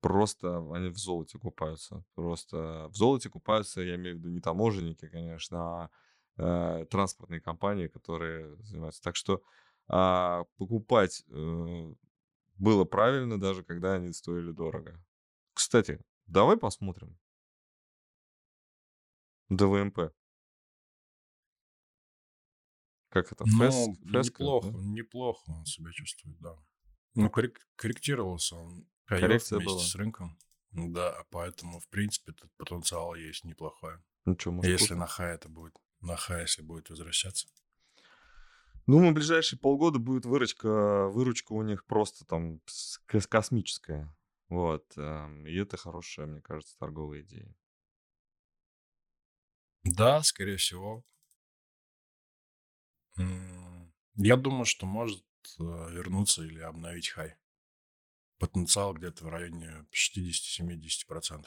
Просто 0.00 0.58
они 0.74 0.88
в 0.88 0.98
золоте 0.98 1.38
купаются. 1.38 2.04
Просто 2.14 2.88
в 2.90 2.96
золоте 2.96 3.28
купаются, 3.28 3.82
я 3.82 3.96
имею 3.96 4.16
в 4.16 4.18
виду 4.18 4.30
не 4.30 4.40
таможенники, 4.40 5.08
конечно, 5.08 5.58
а 5.58 5.90
э, 6.36 6.86
транспортные 6.86 7.40
компании, 7.40 7.88
которые 7.88 8.56
занимаются. 8.62 9.02
Так 9.02 9.16
что 9.16 9.42
э, 9.90 10.44
покупать 10.56 11.24
э, 11.28 11.94
было 12.56 12.84
правильно, 12.84 13.40
даже 13.40 13.64
когда 13.64 13.94
они 13.94 14.12
стоили 14.12 14.52
дорого. 14.52 15.02
Кстати, 15.54 16.00
давай 16.26 16.56
посмотрим. 16.56 17.18
ДВМП. 19.48 20.12
Как 23.08 23.32
это? 23.32 23.44
Фэс, 23.44 23.74
ну, 23.88 23.96
фэска, 24.12 24.42
неплохо, 24.42 24.70
да? 24.70 24.78
неплохо 24.78 25.50
он 25.50 25.64
себя 25.64 25.90
чувствует, 25.92 26.38
да. 26.38 26.56
Ну, 27.14 27.28
коррек- 27.28 27.58
корректировался 27.74 28.54
он. 28.56 28.86
Коррекция 29.06 29.58
вместе 29.58 29.74
была. 29.74 29.84
с 29.84 29.94
рынком. 29.96 30.38
Да, 30.70 31.24
поэтому, 31.30 31.80
в 31.80 31.88
принципе, 31.88 32.32
тут 32.32 32.52
потенциал 32.56 33.16
есть 33.16 33.44
неплохой. 33.44 33.94
Ну 34.24 34.36
что, 34.38 34.52
может, 34.52 34.70
Если 34.70 34.94
на 34.94 35.06
хай 35.06 35.34
это 35.34 35.48
будет, 35.48 35.76
на 36.00 36.16
хай, 36.16 36.42
если 36.42 36.62
будет 36.62 36.90
возвращаться. 36.90 37.48
Думаю, 38.90 39.14
ближайшие 39.14 39.56
полгода 39.56 40.00
будет 40.00 40.24
выручка, 40.24 41.06
выручка 41.06 41.52
у 41.52 41.62
них 41.62 41.84
просто 41.84 42.24
там 42.24 42.60
космическая. 43.06 44.12
Вот. 44.48 44.84
Эм, 44.96 45.46
и 45.46 45.54
это 45.54 45.76
хорошая, 45.76 46.26
мне 46.26 46.40
кажется, 46.40 46.76
торговая 46.76 47.20
идея. 47.22 47.54
Да, 49.84 50.24
скорее 50.24 50.56
всего. 50.56 51.04
Я 53.16 54.36
думаю, 54.36 54.64
что 54.64 54.86
может 54.86 55.24
э, 55.60 55.62
вернуться 55.62 56.42
или 56.42 56.58
обновить 56.58 57.10
хай. 57.10 57.36
Потенциал 58.40 58.92
где-то 58.92 59.24
в 59.24 59.28
районе 59.28 59.86
60-70%. 59.92 61.44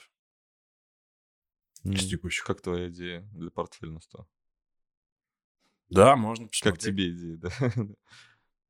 Mm. 1.84 1.98
С 1.98 2.08
текущих. 2.08 2.46
Как 2.46 2.62
твоя 2.62 2.88
идея 2.88 3.28
для 3.34 3.52
портфельности? 3.52 4.20
Да, 5.94 6.16
можно 6.16 6.48
посмотреть. 6.48 6.84
Как 6.84 6.84
тебе 6.84 7.10
идея, 7.12 7.38
да? 7.38 7.50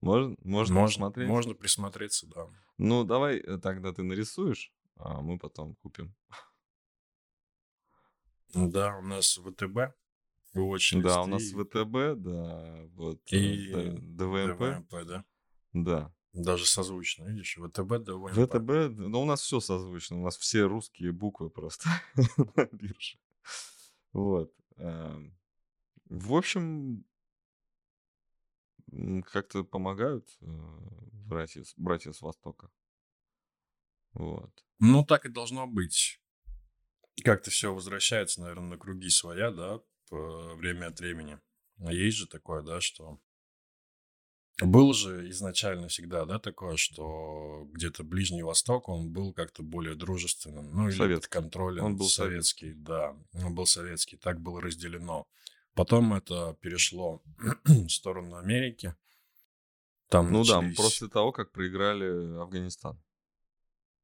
можно, 0.01 0.35
можно, 0.43 0.73
можно 0.73 0.85
посмотреть? 0.85 1.27
Можно 1.27 1.53
присмотреться, 1.53 2.27
да. 2.27 2.47
Ну, 2.77 3.03
давай 3.03 3.37
э, 3.37 3.57
тогда 3.57 3.93
ты 3.93 4.03
нарисуешь, 4.03 4.71
а 4.95 5.21
мы 5.21 5.37
потом 5.37 5.75
купим. 5.75 6.15
Да, 8.53 8.97
у 8.97 9.01
нас 9.01 9.37
ВТБ. 9.37 9.95
Очень 10.53 11.01
Да, 11.01 11.23
у 11.23 11.25
нас 11.25 11.43
ВТБ, 11.43 12.21
да, 12.21 12.87
вот 12.93 13.19
э, 13.31 13.37
и 13.37 13.97
ДВМП. 13.99 14.59
ДВМП, 14.59 15.05
да. 15.05 15.25
Да. 15.73 16.13
Даже 16.33 16.65
созвучно, 16.65 17.25
видишь, 17.25 17.57
ВТБ, 17.57 18.03
ДВМП. 18.03 18.31
ВТБ, 18.33 18.97
ну 18.97 19.21
у 19.21 19.25
нас 19.25 19.41
все 19.41 19.59
созвучно, 19.59 20.19
у 20.19 20.23
нас 20.23 20.37
все 20.37 20.63
русские 20.63 21.11
буквы 21.11 21.49
просто 21.49 21.89
на 22.55 22.65
бирже. 22.71 23.17
Вот. 24.13 24.51
Эм, 24.77 25.35
в 26.09 26.33
общем, 26.35 27.05
как-то 29.31 29.63
помогают 29.63 30.27
э, 30.41 30.45
братья, 31.25 31.63
братья 31.77 32.11
с 32.11 32.21
Востока. 32.21 32.69
Вот. 34.13 34.51
Ну, 34.79 35.05
так 35.05 35.25
и 35.25 35.29
должно 35.29 35.67
быть. 35.67 36.19
Как-то 37.23 37.51
все 37.51 37.73
возвращается, 37.73 38.41
наверное, 38.41 38.69
на 38.69 38.77
круги 38.77 39.09
своя, 39.09 39.51
да, 39.51 39.79
время 40.09 40.87
от 40.87 40.99
времени. 40.99 41.39
А 41.79 41.91
есть 41.91 42.17
же 42.17 42.27
такое, 42.27 42.61
да, 42.61 42.81
что 42.81 43.19
был 44.61 44.93
же 44.93 45.29
изначально 45.29 45.87
всегда, 45.87 46.25
да, 46.25 46.37
такое, 46.37 46.77
что 46.77 47.67
где-то 47.71 48.03
Ближний 48.03 48.43
Восток, 48.43 48.87
он 48.87 49.11
был 49.11 49.33
как-то 49.33 49.63
более 49.63 49.95
дружественным. 49.95 50.71
Ну, 50.71 50.89
или 50.89 50.95
советский. 50.95 51.27
под 51.27 51.27
контролем. 51.27 51.83
Он 51.83 51.97
был 51.97 52.07
советский, 52.07 52.73
да. 52.73 53.17
Он 53.33 53.55
был 53.55 53.65
советский, 53.65 54.17
так 54.17 54.39
было 54.39 54.61
разделено. 54.61 55.27
Потом 55.75 56.13
это 56.13 56.57
перешло 56.61 57.23
в 57.65 57.89
сторону 57.89 58.37
Америки. 58.37 58.95
Там 60.09 60.31
ну 60.31 60.39
начались... 60.39 60.77
да, 60.77 60.83
после 60.83 61.07
того, 61.07 61.31
как 61.31 61.51
проиграли 61.51 62.37
Афганистан. 62.39 63.01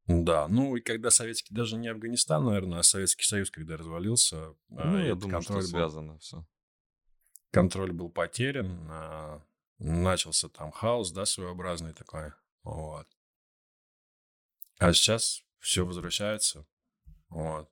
Да, 0.07 0.47
ну 0.47 0.75
и 0.75 0.81
когда 0.81 1.11
советский, 1.11 1.53
даже 1.53 1.77
не 1.77 1.88
Афганистан, 1.88 2.43
наверное, 2.43 2.79
а 2.79 2.83
Советский 2.83 3.25
Союз, 3.25 3.51
когда 3.51 3.77
развалился, 3.77 4.55
ну, 4.69 4.97
я 4.97 5.13
думаю, 5.13 5.43
что 5.43 5.53
был, 5.53 5.61
связано 5.61 6.17
все. 6.17 6.47
Контроль 7.51 7.91
был 7.91 8.09
потерян, 8.09 8.88
а, 8.89 9.43
начался 9.77 10.49
там 10.49 10.71
хаос, 10.71 11.11
да, 11.11 11.25
своеобразный 11.25 11.93
такой, 11.93 12.33
вот. 12.63 13.07
А 14.79 14.93
сейчас 14.93 15.43
все 15.59 15.85
возвращается, 15.85 16.65
вот. 17.27 17.69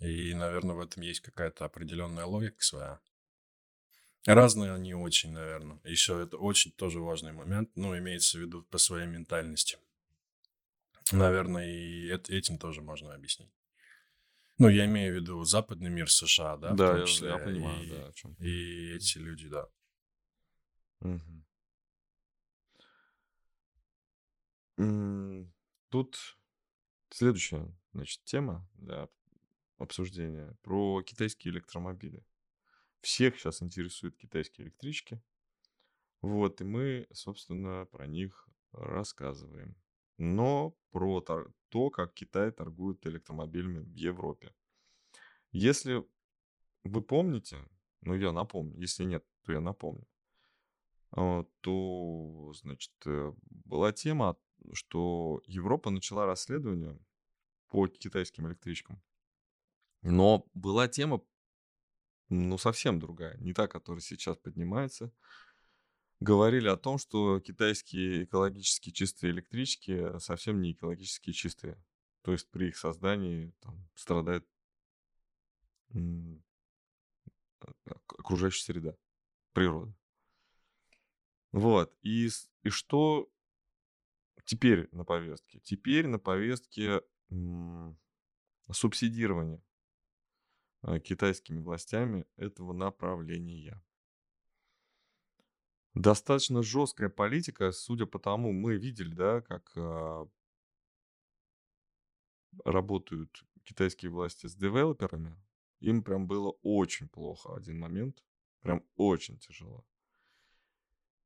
И, 0.00 0.32
наверное, 0.32 0.74
в 0.74 0.80
этом 0.80 1.02
есть 1.02 1.20
какая-то 1.20 1.66
определенная 1.66 2.24
логика 2.24 2.62
своя. 2.62 2.98
Разные 4.26 4.72
они 4.72 4.94
очень, 4.94 5.32
наверное. 5.32 5.80
Еще 5.84 6.20
это 6.22 6.36
очень 6.36 6.72
тоже 6.72 7.00
важный 7.00 7.32
момент, 7.32 7.70
ну, 7.76 7.96
имеется 7.96 8.38
в 8.38 8.40
виду 8.40 8.62
по 8.64 8.78
своей 8.78 9.06
ментальности. 9.06 9.78
Наверное, 11.12 11.70
и 11.70 12.08
этим 12.08 12.58
тоже 12.58 12.82
можно 12.82 13.14
объяснить. 13.14 13.50
Ну, 14.58 14.68
я 14.68 14.86
имею 14.86 15.14
в 15.14 15.16
виду 15.16 15.44
западный 15.44 15.88
мир 15.88 16.10
США, 16.10 16.56
да? 16.56 16.74
Да, 16.74 16.92
в 16.92 16.96
том 16.96 17.06
числе, 17.06 17.28
я, 17.28 17.38
я 17.38 17.44
понимаю, 17.44 17.84
и, 17.84 17.90
да, 17.90 18.06
о 18.08 18.12
чем. 18.12 18.34
И 18.34 18.92
эти 18.92 19.18
люди, 19.18 19.48
да. 19.48 19.68
Угу. 21.00 21.44
Тут 25.88 26.38
следующая, 27.10 27.72
значит, 27.92 28.22
тема 28.24 28.68
для 28.74 29.08
обсуждения 29.78 30.56
про 30.62 31.02
китайские 31.02 31.54
электромобили. 31.54 32.24
Всех 33.00 33.38
сейчас 33.38 33.62
интересуют 33.62 34.16
китайские 34.16 34.66
электрички. 34.66 35.22
Вот, 36.20 36.60
и 36.60 36.64
мы, 36.64 37.06
собственно, 37.12 37.86
про 37.86 38.06
них 38.06 38.48
рассказываем 38.72 39.76
но 40.18 40.76
про 40.90 41.20
то, 41.68 41.90
как 41.90 42.12
Китай 42.12 42.50
торгует 42.50 43.06
электромобилями 43.06 43.78
в 43.78 43.94
Европе. 43.94 44.52
Если 45.52 46.04
вы 46.84 47.02
помните, 47.02 47.56
ну 48.02 48.14
я 48.14 48.32
напомню, 48.32 48.78
если 48.78 49.04
нет, 49.04 49.24
то 49.44 49.52
я 49.52 49.60
напомню, 49.60 50.06
а, 51.12 51.44
то, 51.60 52.52
значит, 52.54 52.92
э, 53.06 53.32
была 53.50 53.92
тема, 53.92 54.36
что 54.72 55.40
Европа 55.46 55.90
начала 55.90 56.26
расследование 56.26 56.98
по 57.68 57.86
китайским 57.86 58.48
электричкам. 58.48 59.00
Но 60.02 60.46
была 60.54 60.88
тема 60.88 61.22
ну, 62.28 62.58
совсем 62.58 62.98
другая. 62.98 63.36
Не 63.38 63.52
та, 63.52 63.68
которая 63.68 64.00
сейчас 64.00 64.36
поднимается. 64.36 65.12
Говорили 66.20 66.68
о 66.68 66.76
том, 66.76 66.98
что 66.98 67.40
китайские 67.40 68.24
экологически 68.24 68.90
чистые 68.90 69.30
электрички 69.30 70.18
совсем 70.18 70.60
не 70.60 70.72
экологически 70.72 71.32
чистые. 71.32 71.82
То 72.22 72.32
есть 72.32 72.50
при 72.50 72.68
их 72.68 72.76
создании 72.76 73.54
там, 73.60 73.88
страдает 73.94 74.46
окружающая 78.18 78.64
среда, 78.64 78.96
природа. 79.52 79.94
Вот. 81.52 81.96
И, 82.02 82.28
и 82.62 82.68
что 82.68 83.30
теперь 84.44 84.88
на 84.92 85.04
повестке? 85.04 85.60
Теперь 85.60 86.06
на 86.08 86.18
повестке 86.18 87.00
субсидирование 88.70 89.62
китайскими 91.04 91.60
властями 91.60 92.26
этого 92.36 92.72
направления. 92.72 93.82
Достаточно 95.94 96.62
жесткая 96.62 97.08
политика, 97.08 97.72
судя 97.72 98.06
по 98.06 98.18
тому, 98.18 98.52
мы 98.52 98.76
видели, 98.76 99.12
да, 99.12 99.40
как 99.40 99.72
а, 99.76 100.28
работают 102.64 103.42
китайские 103.64 104.10
власти 104.10 104.46
с 104.46 104.54
девелоперами. 104.54 105.36
Им 105.80 106.02
прям 106.02 106.26
было 106.26 106.50
очень 106.62 107.08
плохо 107.08 107.54
один 107.56 107.78
момент. 107.78 108.22
Прям 108.60 108.84
очень 108.96 109.38
тяжело. 109.38 109.84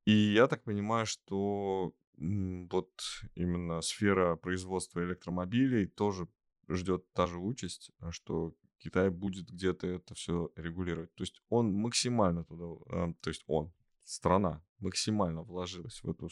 И 0.05 0.11
я 0.11 0.47
так 0.47 0.63
понимаю, 0.63 1.05
что 1.05 1.93
вот 2.17 3.01
именно 3.35 3.81
сфера 3.81 4.35
производства 4.35 5.03
электромобилей 5.03 5.87
тоже 5.87 6.27
ждет 6.67 7.11
та 7.13 7.27
же 7.27 7.39
участь, 7.39 7.91
а, 7.99 8.11
что 8.11 8.55
Китай 8.83 9.09
будет 9.09 9.49
где-то 9.49 9.87
это 9.87 10.13
все 10.13 10.51
регулировать. 10.55 11.13
То 11.15 11.23
есть 11.23 11.41
он 11.49 11.73
максимально 11.73 12.43
туда, 12.43 12.65
э, 12.89 13.13
то 13.21 13.29
есть 13.29 13.43
он, 13.47 13.71
страна 14.03 14.61
максимально 14.79 15.43
вложилась 15.43 16.03
в 16.03 16.09
эту 16.09 16.29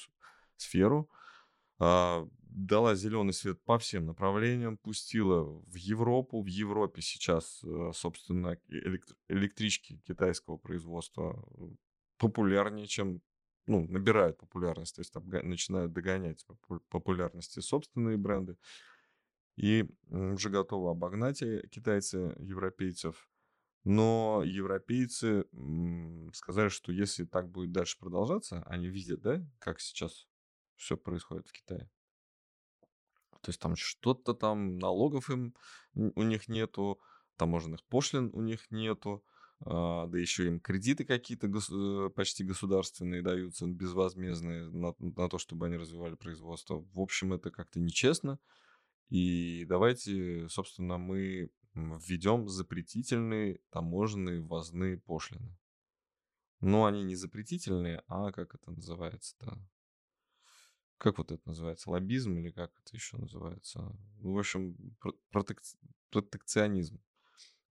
сферу, 0.58 1.10
э, 1.79 2.27
дала 2.41 2.96
зеленый 2.96 3.34
свет 3.34 3.63
по 3.63 3.77
всем 3.77 4.05
направлениям, 4.05 4.77
пустила 4.77 5.43
в 5.43 5.75
Европу. 5.75 6.41
В 6.41 6.48
Европе 6.48 7.01
сейчас, 7.01 7.63
э, 7.63 7.91
собственно, 7.93 8.58
электр- 8.67 9.15
электрички 9.29 10.01
китайского 10.05 10.58
производства 10.58 11.41
популярнее, 12.17 12.88
чем 12.88 13.22
ну, 13.67 13.88
набирают 13.88 14.38
популярность, 14.38 14.96
то 14.96 15.01
есть 15.01 15.13
там 15.13 15.29
начинают 15.29 15.93
догонять 15.93 16.46
популярности 16.89 17.62
собственные 17.62 18.17
бренды 18.17 18.58
и 19.62 19.86
уже 20.10 20.50
готовы 20.50 20.89
обогнать 20.89 21.44
э, 21.44 21.62
китайцы 21.70 22.36
европейцев. 22.39 23.30
Но 23.84 24.41
европейцы 24.44 25.46
сказали, 26.34 26.70
что 26.70 26.91
если 26.91 27.25
так 27.25 27.50
будет 27.50 27.72
дальше 27.72 28.00
продолжаться, 28.00 28.63
они 28.65 28.88
видят, 28.88 29.22
да, 29.22 29.46
как 29.60 29.80
сейчас 29.80 30.27
все 30.77 30.98
происходит 30.98 31.48
в 31.48 31.51
Китае. 31.51 31.89
То 33.41 33.50
есть 33.50 33.60
там 33.60 33.75
что-то 33.75 34.34
там, 34.34 34.77
налогов 34.80 35.30
им 35.30 35.56
у 35.94 36.24
них 36.24 36.48
нету, 36.48 37.00
таможенных 37.38 37.84
пошлин 37.84 38.32
у 38.34 38.41
них 38.41 38.70
нету, 38.72 39.24
а, 39.60 40.08
да 40.08 40.18
еще 40.18 40.48
им 40.48 40.60
кредиты 40.60 41.06
какие-то 41.06 41.48
э, 41.48 42.10
почти 42.10 42.44
государственные 42.44 43.22
даются, 43.22 43.68
безвозмездные 43.68 44.70
на, 44.70 44.96
на 44.98 45.30
то, 45.30 45.38
чтобы 45.38 45.68
они 45.68 45.77
развивали 45.77 46.15
производство. 46.15 46.84
В 46.94 47.00
общем, 47.00 47.34
это 47.34 47.51
как-то 47.51 47.80
нечестно. 47.80 48.39
И 49.10 49.65
давайте, 49.65 50.48
собственно, 50.50 50.98
мы 50.98 51.51
введем 51.74 52.48
запретительные 52.48 53.60
таможенные 53.70 54.41
ввозные 54.41 54.98
пошлины. 54.98 55.58
Но 56.60 56.86
они 56.86 57.03
не 57.03 57.15
запретительные, 57.15 58.03
а 58.08 58.31
как 58.31 58.55
это 58.55 58.72
называется-то? 58.72 59.58
Как 60.98 61.18
вот 61.18 61.31
это 61.31 61.42
называется? 61.48 61.90
Лоббизм 61.90 62.37
или 62.37 62.51
как 62.51 62.72
это 62.79 62.96
еще 62.96 63.18
называется? 63.18 63.79
Ну, 64.20 64.33
в 64.33 64.40
общем, 64.40 64.77
протек... 65.31 65.61
протекционизм. 66.11 67.01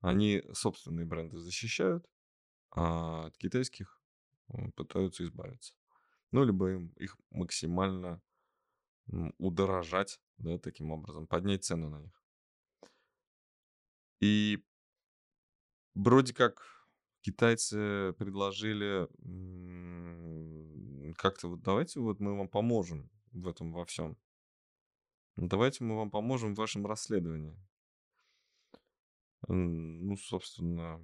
Они 0.00 0.42
собственные 0.52 1.06
бренды 1.06 1.38
защищают, 1.38 2.04
а 2.70 3.26
от 3.26 3.36
китайских 3.36 4.02
пытаются 4.74 5.22
избавиться. 5.24 5.74
Ну, 6.32 6.44
либо 6.44 6.72
им 6.72 6.88
их 6.96 7.16
максимально 7.30 8.20
удорожать, 9.38 10.20
да, 10.40 10.58
таким 10.58 10.90
образом, 10.90 11.26
поднять 11.26 11.64
цену 11.64 11.88
на 11.88 12.00
них. 12.00 12.22
И 14.20 14.62
вроде 15.94 16.34
как 16.34 16.62
китайцы 17.22 18.12
предложили 18.18 19.08
как-то 21.14 21.48
вот 21.48 21.62
давайте 21.62 22.00
вот 22.00 22.20
мы 22.20 22.36
вам 22.36 22.48
поможем 22.48 23.10
в 23.32 23.46
этом 23.46 23.72
во 23.72 23.84
всем. 23.84 24.16
Давайте 25.36 25.84
мы 25.84 25.96
вам 25.96 26.10
поможем 26.10 26.54
в 26.54 26.58
вашем 26.58 26.86
расследовании. 26.86 27.56
Ну, 29.48 30.16
собственно, 30.16 31.00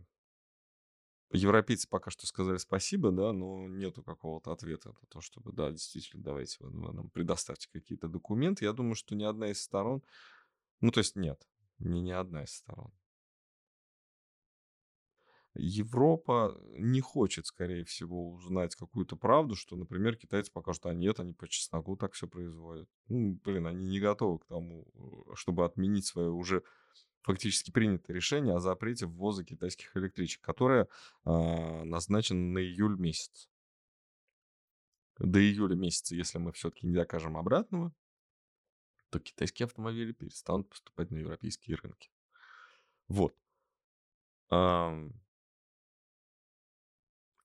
европейцы 1.30 1.88
пока 1.88 2.10
что 2.10 2.26
сказали 2.26 2.56
спасибо, 2.58 3.10
да, 3.10 3.32
но 3.32 3.68
нету 3.68 4.02
какого-то 4.02 4.52
ответа 4.52 4.90
на 4.90 5.06
то, 5.08 5.20
чтобы, 5.20 5.52
да, 5.52 5.70
действительно, 5.70 6.22
давайте 6.22 6.56
вы, 6.60 6.70
нам 6.92 7.10
предоставьте 7.10 7.68
какие-то 7.72 8.08
документы. 8.08 8.64
Я 8.64 8.72
думаю, 8.72 8.94
что 8.94 9.14
ни 9.14 9.24
одна 9.24 9.50
из 9.50 9.62
сторон, 9.62 10.02
ну, 10.80 10.90
то 10.90 10.98
есть 10.98 11.16
нет, 11.16 11.46
не 11.78 12.00
ни 12.00 12.10
одна 12.12 12.44
из 12.44 12.54
сторон. 12.54 12.92
Европа 15.58 16.60
не 16.78 17.00
хочет, 17.00 17.46
скорее 17.46 17.84
всего, 17.84 18.32
узнать 18.32 18.74
какую-то 18.74 19.16
правду, 19.16 19.54
что, 19.54 19.76
например, 19.76 20.16
китайцы 20.16 20.52
покажут, 20.52 20.86
а 20.86 20.94
нет, 20.94 21.18
они 21.18 21.32
по 21.32 21.48
чесноку 21.48 21.96
так 21.96 22.12
все 22.12 22.28
производят. 22.28 22.88
Ну, 23.08 23.38
блин, 23.42 23.66
они 23.66 23.86
не 23.86 23.98
готовы 23.98 24.38
к 24.38 24.46
тому, 24.46 24.86
э, 24.94 25.34
чтобы 25.34 25.64
отменить 25.64 26.04
свое 26.04 26.30
уже 26.30 26.62
фактически 27.26 27.72
принято 27.72 28.12
решение 28.12 28.54
о 28.54 28.60
запрете 28.60 29.06
ввоза 29.06 29.44
китайских 29.44 29.96
электричек, 29.96 30.40
которое 30.42 30.84
э, 31.24 31.84
назначено 31.84 32.40
на 32.52 32.58
июль 32.58 32.96
месяц. 32.96 33.50
До 35.18 35.40
июля 35.40 35.74
месяца, 35.74 36.14
если 36.14 36.38
мы 36.38 36.52
все-таки 36.52 36.86
не 36.86 36.94
докажем 36.94 37.36
обратного, 37.36 37.92
то 39.10 39.18
китайские 39.18 39.64
автомобили 39.64 40.12
перестанут 40.12 40.68
поступать 40.68 41.10
на 41.10 41.16
европейские 41.16 41.76
рынки. 41.76 42.10
Вот. 43.08 43.34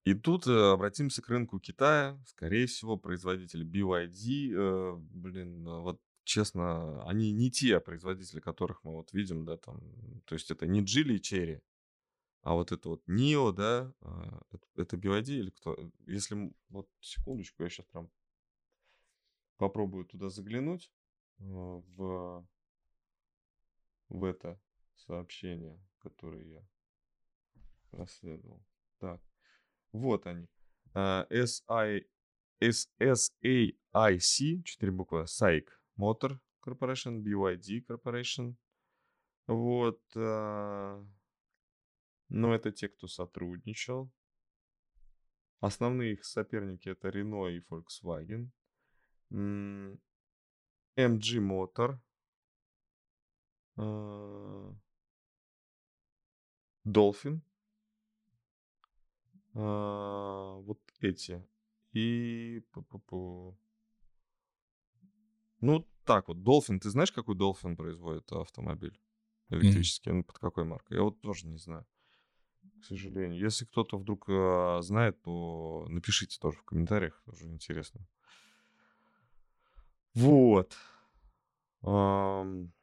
И 0.04 0.14
тут 0.16 0.48
э, 0.48 0.72
обратимся 0.72 1.22
к 1.22 1.30
рынку 1.30 1.60
Китая. 1.60 2.20
Скорее 2.26 2.66
всего, 2.66 2.98
производитель 2.98 3.64
BYD, 3.64 4.52
э, 4.52 4.96
блин, 4.98 5.68
э, 5.68 5.80
вот 5.80 6.02
честно, 6.24 7.04
они 7.08 7.32
не 7.32 7.52
те 7.52 7.80
производители, 7.80 8.40
которых 8.40 8.84
мы 8.84 8.94
вот 8.94 9.14
видим, 9.14 9.46
да, 9.46 9.58
там, 9.58 9.82
то 10.26 10.36
есть 10.36 10.52
это 10.52 10.68
не 10.68 10.82
Джили 10.82 11.16
и 11.16 11.22
Черри, 11.22 11.62
а 12.42 12.54
вот 12.54 12.72
это 12.72 12.90
вот 12.90 13.04
Нио, 13.08 13.52
да, 13.52 13.94
а, 14.02 14.42
это, 14.52 14.68
это 14.76 14.98
BYD 14.98 15.30
или 15.30 15.50
кто? 15.52 15.78
Если, 16.08 16.54
вот 16.70 16.90
секундочку, 17.00 17.64
я 17.64 17.70
сейчас 17.70 17.86
прям 17.88 18.10
попробую 19.58 20.06
туда 20.06 20.30
заглянуть 20.30 20.92
а, 21.40 21.44
в, 21.44 22.48
в 24.10 24.24
это 24.24 24.60
сообщение, 24.96 25.80
которое 26.00 26.44
я 26.44 26.68
расследовал. 27.92 28.66
Так, 29.00 29.22
вот 29.92 30.26
они. 30.26 30.48
SI, 30.94 32.06
SAIC, 32.60 34.64
4 34.64 34.92
буквы, 34.92 35.24
SAIC, 35.24 35.68
Motor 35.98 36.40
Corporation, 36.62 37.22
BYD 37.22 37.86
Corporation. 37.88 38.56
Вот. 39.48 40.02
А, 40.16 41.04
но 42.30 42.56
это 42.56 42.72
те, 42.72 42.88
кто 42.88 43.08
сотрудничал. 43.08 44.10
Основные 45.60 46.14
их 46.14 46.26
соперники 46.26 46.90
это 46.90 47.10
Renault 47.10 47.52
и 47.52 47.60
Volkswagen. 47.70 48.50
MG 49.32 49.98
Motor. 50.98 52.00
А, 53.78 54.76
Dolphin. 56.86 57.42
А, 59.54 60.56
вот 60.56 60.80
эти. 61.00 61.46
И... 61.94 62.64
Ну, 65.62 65.88
так 66.06 66.28
вот, 66.28 66.38
Dolphin, 66.38 66.80
ты 66.80 66.90
знаешь, 66.90 67.12
какой 67.12 67.36
Dolphin 67.36 67.76
производит 67.76 68.32
автомобиль 68.32 69.00
электрический? 69.50 70.10
Mm. 70.10 70.14
Ну, 70.14 70.24
под 70.24 70.40
какой 70.40 70.66
маркой? 70.66 70.98
Я 70.98 71.04
вот 71.04 71.22
тоже 71.22 71.48
не 71.48 71.58
знаю, 71.58 71.86
к 72.82 72.86
сожалению. 72.86 73.40
Если 73.40 73.66
кто-то 73.66 73.98
вдруг 73.98 74.28
э, 74.28 74.80
знает, 74.82 75.22
то 75.22 75.86
напишите 75.88 76.40
тоже 76.40 76.58
в 76.58 76.64
комментариях, 76.64 77.22
тоже 77.26 77.46
интересно. 77.46 78.02
Вот. 80.16 80.76
Эм, 81.84 82.74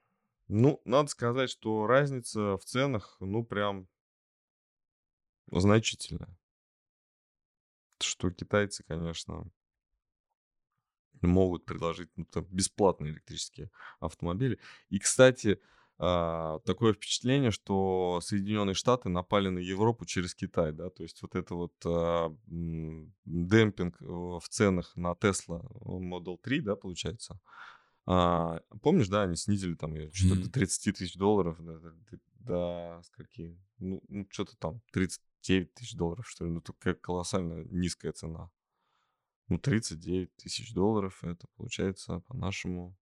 ну, 0.49 0.81
надо 0.85 1.09
сказать, 1.09 1.51
что 1.51 1.87
разница 1.87 2.57
в 2.57 2.65
ценах, 2.65 3.17
ну, 3.21 3.45
прям 3.45 3.89
значительная. 5.51 6.39
Что 8.01 8.31
китайцы, 8.31 8.85
конечно, 8.85 9.51
могут 11.27 11.65
предложить 11.65 12.11
ну, 12.17 12.25
там, 12.25 12.47
бесплатные 12.51 13.13
электрические 13.13 13.71
автомобили. 14.01 14.59
И, 14.91 14.99
кстати, 14.99 15.61
а, 16.01 16.61
такое 16.61 16.93
впечатление, 16.93 17.51
что 17.51 18.21
Соединенные 18.23 18.75
Штаты 18.75 19.09
напали 19.09 19.49
на 19.49 19.59
Европу 19.59 20.07
через 20.07 20.35
Китай, 20.35 20.73
да, 20.73 20.91
то 20.91 21.03
есть 21.03 21.21
вот 21.23 21.35
это 21.35 21.55
вот 21.57 21.75
а, 21.85 22.33
демпинг 22.47 23.97
в 24.01 24.43
ценах 24.49 24.95
на 24.97 25.13
Tesla 25.13 25.61
Model 25.83 26.39
3, 26.41 26.61
да, 26.61 26.77
получается. 26.77 27.41
А, 28.07 28.61
помнишь, 28.81 29.09
да, 29.09 29.23
они 29.23 29.35
снизили 29.35 29.75
там 29.75 29.95
ее 29.95 30.13
что-то 30.13 30.45
до 30.45 30.51
30 30.53 30.97
тысяч 30.97 31.15
долларов, 31.17 31.59
до, 31.59 31.81
до, 31.81 31.93
до 32.39 33.03
скольки? 33.05 33.59
Ну, 33.79 34.01
ну 34.09 34.27
что-то 34.31 34.57
там 34.57 34.81
39 34.93 35.75
тысяч 35.75 35.95
долларов, 35.95 36.29
что 36.29 36.45
ли, 36.45 36.53
ну, 36.53 36.61
такая 36.61 36.95
колоссально 36.95 37.65
низкая 37.65 38.13
цена. 38.13 38.51
Ну, 39.49 39.59
39 39.59 40.35
тысяч 40.37 40.75
долларов, 40.75 41.25
это 41.25 41.47
получается 41.57 42.21
по-нашему 42.21 42.97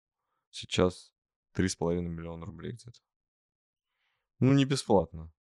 сейчас 0.51 1.13
3,5 1.57 2.01
миллиона 2.03 2.47
рублей 2.47 2.73
где-то. 2.73 3.01
Ну, 4.39 4.53
не 4.53 4.65
бесплатно. 4.65 5.33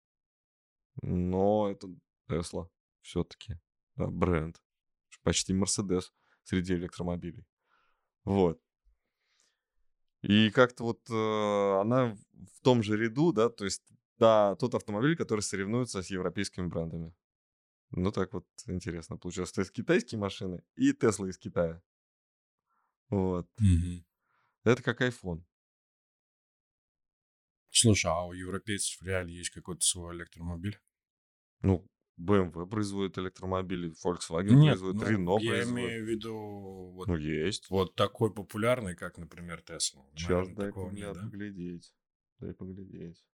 Но 1.02 1.70
это 1.70 1.88
Тесла 2.28 2.70
все-таки. 3.02 3.58
Да, 3.96 4.06
бренд. 4.06 4.62
Почти 5.22 5.52
Мерседес 5.52 6.12
среди 6.42 6.74
электромобилей. 6.74 7.46
Вот. 8.24 8.60
И 10.22 10.50
как-то 10.50 10.84
вот 10.84 11.10
э, 11.10 11.80
она 11.80 12.16
в 12.32 12.60
том 12.62 12.82
же 12.82 12.96
ряду, 12.96 13.32
да, 13.32 13.50
то 13.50 13.64
есть, 13.64 13.82
да, 14.18 14.56
тот 14.56 14.74
автомобиль, 14.74 15.16
который 15.16 15.40
соревнуется 15.40 16.02
с 16.02 16.10
европейскими 16.10 16.66
брендами. 16.66 17.14
Ну, 17.96 18.10
так 18.10 18.32
вот 18.32 18.46
интересно 18.66 19.16
получилось. 19.16 19.52
То 19.52 19.60
есть 19.60 19.72
китайские 19.72 20.18
машины 20.18 20.62
и 20.74 20.92
Тесла 20.92 21.28
из 21.28 21.38
Китая. 21.38 21.80
Вот. 23.08 23.48
Мгм. 23.58 24.04
Это 24.64 24.82
как 24.82 25.00
iPhone. 25.00 25.44
Слушай, 27.70 28.10
а 28.10 28.24
у 28.26 28.32
европейцев 28.32 29.00
в 29.00 29.04
реале 29.04 29.34
есть 29.34 29.50
какой-то 29.50 29.80
свой 29.84 30.14
электромобиль? 30.16 30.80
Ну, 31.62 31.86
BMW 32.20 32.66
производит 32.68 33.18
электромобили, 33.18 33.92
Volkswagen 34.04 34.50
Нет, 34.54 34.78
производит, 34.78 35.00
ну, 35.00 35.36
Renault 35.36 35.40
я 35.42 35.50
производит. 35.50 35.84
имею 35.84 36.04
в 36.04 36.08
виду 36.08 36.34
вот, 36.94 37.08
Ну, 37.08 37.16
есть. 37.16 37.68
вот 37.70 37.94
такой 37.96 38.32
популярный, 38.32 38.94
как, 38.94 39.18
например, 39.18 39.62
Тесла. 39.62 40.04
Сейчас 40.14 40.28
Наверное, 40.30 40.54
дай 40.56 40.66
такого 40.68 40.90
погля- 40.90 41.06
нет, 41.06 41.14
да? 41.14 41.22
поглядеть. 41.22 41.94
Дай 42.38 42.54
поглядеть. 42.54 43.24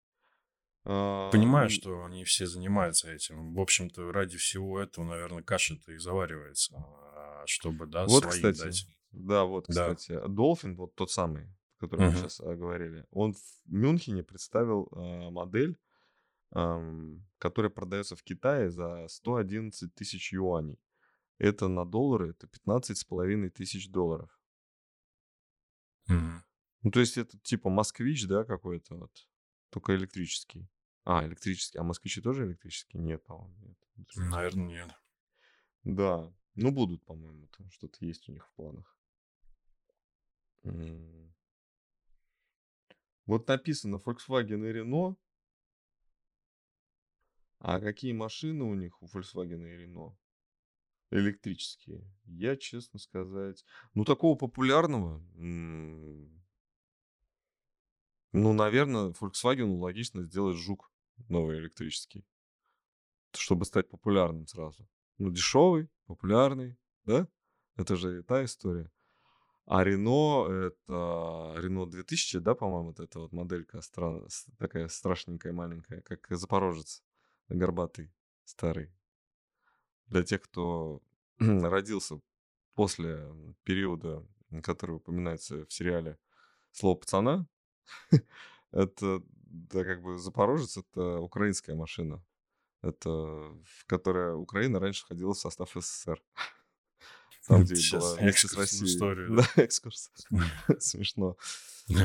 А, 0.84 1.30
Понимаю, 1.32 1.70
что 1.70 2.04
они 2.04 2.24
все 2.24 2.46
занимаются 2.46 3.10
этим. 3.12 3.54
В 3.54 3.60
общем-то, 3.60 4.10
ради 4.10 4.36
всего 4.36 4.80
этого, 4.80 5.04
наверное, 5.04 5.42
каша-то 5.42 5.92
и 5.92 5.98
заваривается, 5.98 6.74
а, 6.76 7.42
чтобы, 7.46 7.86
да, 7.86 8.06
Вот, 8.06 8.24
своим 8.24 8.42
кстати, 8.42 8.58
дать. 8.58 8.86
да, 9.12 9.44
вот, 9.44 9.68
Да. 9.68 9.96
кстати, 9.96 10.12
Dolphin, 10.26 10.74
вот 10.74 10.94
тот 10.94 11.10
самый, 11.10 11.44
о 11.78 11.80
котором 11.80 12.06
мы 12.06 12.10
Мгм. 12.10 12.16
сейчас 12.16 12.40
говорили, 12.40 13.06
он 13.10 13.34
в 13.34 13.42
Мюнхене 13.66 14.22
представил 14.22 14.88
а, 14.92 15.30
модель, 15.30 15.78
ам, 16.52 17.26
которая 17.38 17.70
продается 17.70 18.16
в 18.16 18.22
Китае 18.24 18.70
за 18.70 19.06
111 19.08 19.94
тысяч 19.94 20.32
юаней. 20.32 20.80
Это 21.38 21.68
на 21.68 21.84
доллары, 21.86 22.30
это 22.30 22.48
15 22.48 22.98
с 22.98 23.04
половиной 23.04 23.50
тысяч 23.50 23.90
долларов. 23.90 24.30
Мгм. 26.08 26.42
Ну, 26.82 26.90
то 26.90 27.00
есть 27.00 27.18
это 27.18 27.38
типа 27.38 27.68
москвич, 27.70 28.26
да, 28.26 28.44
какой-то 28.44 28.96
вот, 28.96 29.28
только 29.70 29.94
электрический. 29.96 30.68
А, 31.04 31.24
электрический. 31.26 31.78
А 31.78 31.82
москвичи 31.82 32.20
тоже 32.20 32.46
электрические? 32.46 33.02
Нет, 33.02 33.24
по-моему, 33.24 33.56
нет. 33.60 33.78
Наверное, 34.16 34.66
нет. 34.66 34.90
Да, 35.84 36.32
ну 36.54 36.70
будут, 36.70 37.04
по-моему, 37.04 37.46
там 37.56 37.70
что-то 37.70 38.04
есть 38.04 38.28
у 38.28 38.32
них 38.32 38.46
в 38.46 38.52
планах. 38.54 38.96
М. 40.64 41.34
Вот 43.26 43.48
написано 43.48 43.96
Volkswagen 43.96 44.68
и 44.68 44.72
Renault. 44.72 45.16
А 47.58 47.78
какие 47.78 48.12
машины 48.12 48.64
у 48.64 48.74
них, 48.74 49.02
у 49.02 49.06
Volkswagen 49.06 49.64
и 49.66 49.86
Renault? 49.86 50.16
Электрические. 51.10 52.04
Я, 52.24 52.56
честно 52.56 52.98
сказать, 52.98 53.64
ну 53.94 54.04
такого 54.04 54.36
популярного, 54.36 55.18
м, 55.36 56.39
ну, 58.32 58.52
наверное, 58.52 59.10
Volkswagen 59.12 59.78
логично 59.78 60.22
сделать 60.22 60.56
Жук 60.56 60.90
новый 61.28 61.58
электрический, 61.58 62.24
чтобы 63.32 63.64
стать 63.64 63.88
популярным 63.88 64.46
сразу. 64.46 64.88
Ну, 65.18 65.30
дешевый, 65.30 65.88
популярный, 66.06 66.78
да? 67.04 67.28
Это 67.76 67.96
же 67.96 68.22
та 68.22 68.44
история. 68.44 68.90
А 69.66 69.84
Рено, 69.84 70.46
это 70.48 71.54
Рено 71.58 71.86
2000, 71.86 72.40
да, 72.40 72.54
по-моему, 72.54 72.92
эта 72.98 73.20
вот 73.20 73.32
моделька 73.32 73.78
стра- 73.78 74.28
с- 74.28 74.46
такая 74.58 74.88
страшненькая, 74.88 75.52
маленькая, 75.52 76.00
как 76.02 76.26
Запорожец, 76.30 77.04
горбатый, 77.48 78.12
старый. 78.44 78.92
Для 80.06 80.24
тех, 80.24 80.42
кто 80.42 81.02
родился 81.38 82.20
после 82.74 83.32
периода, 83.62 84.26
который 84.62 84.96
упоминается 84.96 85.64
в 85.66 85.72
сериале 85.72 86.18
«Слово 86.72 86.96
пацана», 86.96 87.46
это, 88.72 89.22
да, 89.46 89.84
как 89.84 90.02
бы 90.02 90.18
Запорожец— 90.18 90.76
это 90.78 91.18
украинская 91.18 91.76
машина. 91.76 92.22
Это 92.82 93.10
в 93.10 93.86
которая 93.86 94.34
Украина 94.34 94.80
раньше 94.80 95.02
входила 95.02 95.34
в 95.34 95.38
состав 95.38 95.70
СССР. 95.74 96.22
Там, 97.46 97.64
где 97.64 97.96
была 97.96 98.14
вместе 98.16 98.48
с 98.48 98.54
Россией. 98.54 98.94
историю, 98.94 99.36
Да, 99.36 99.62
экскурс. 99.62 100.10
Смешно. 100.78 101.36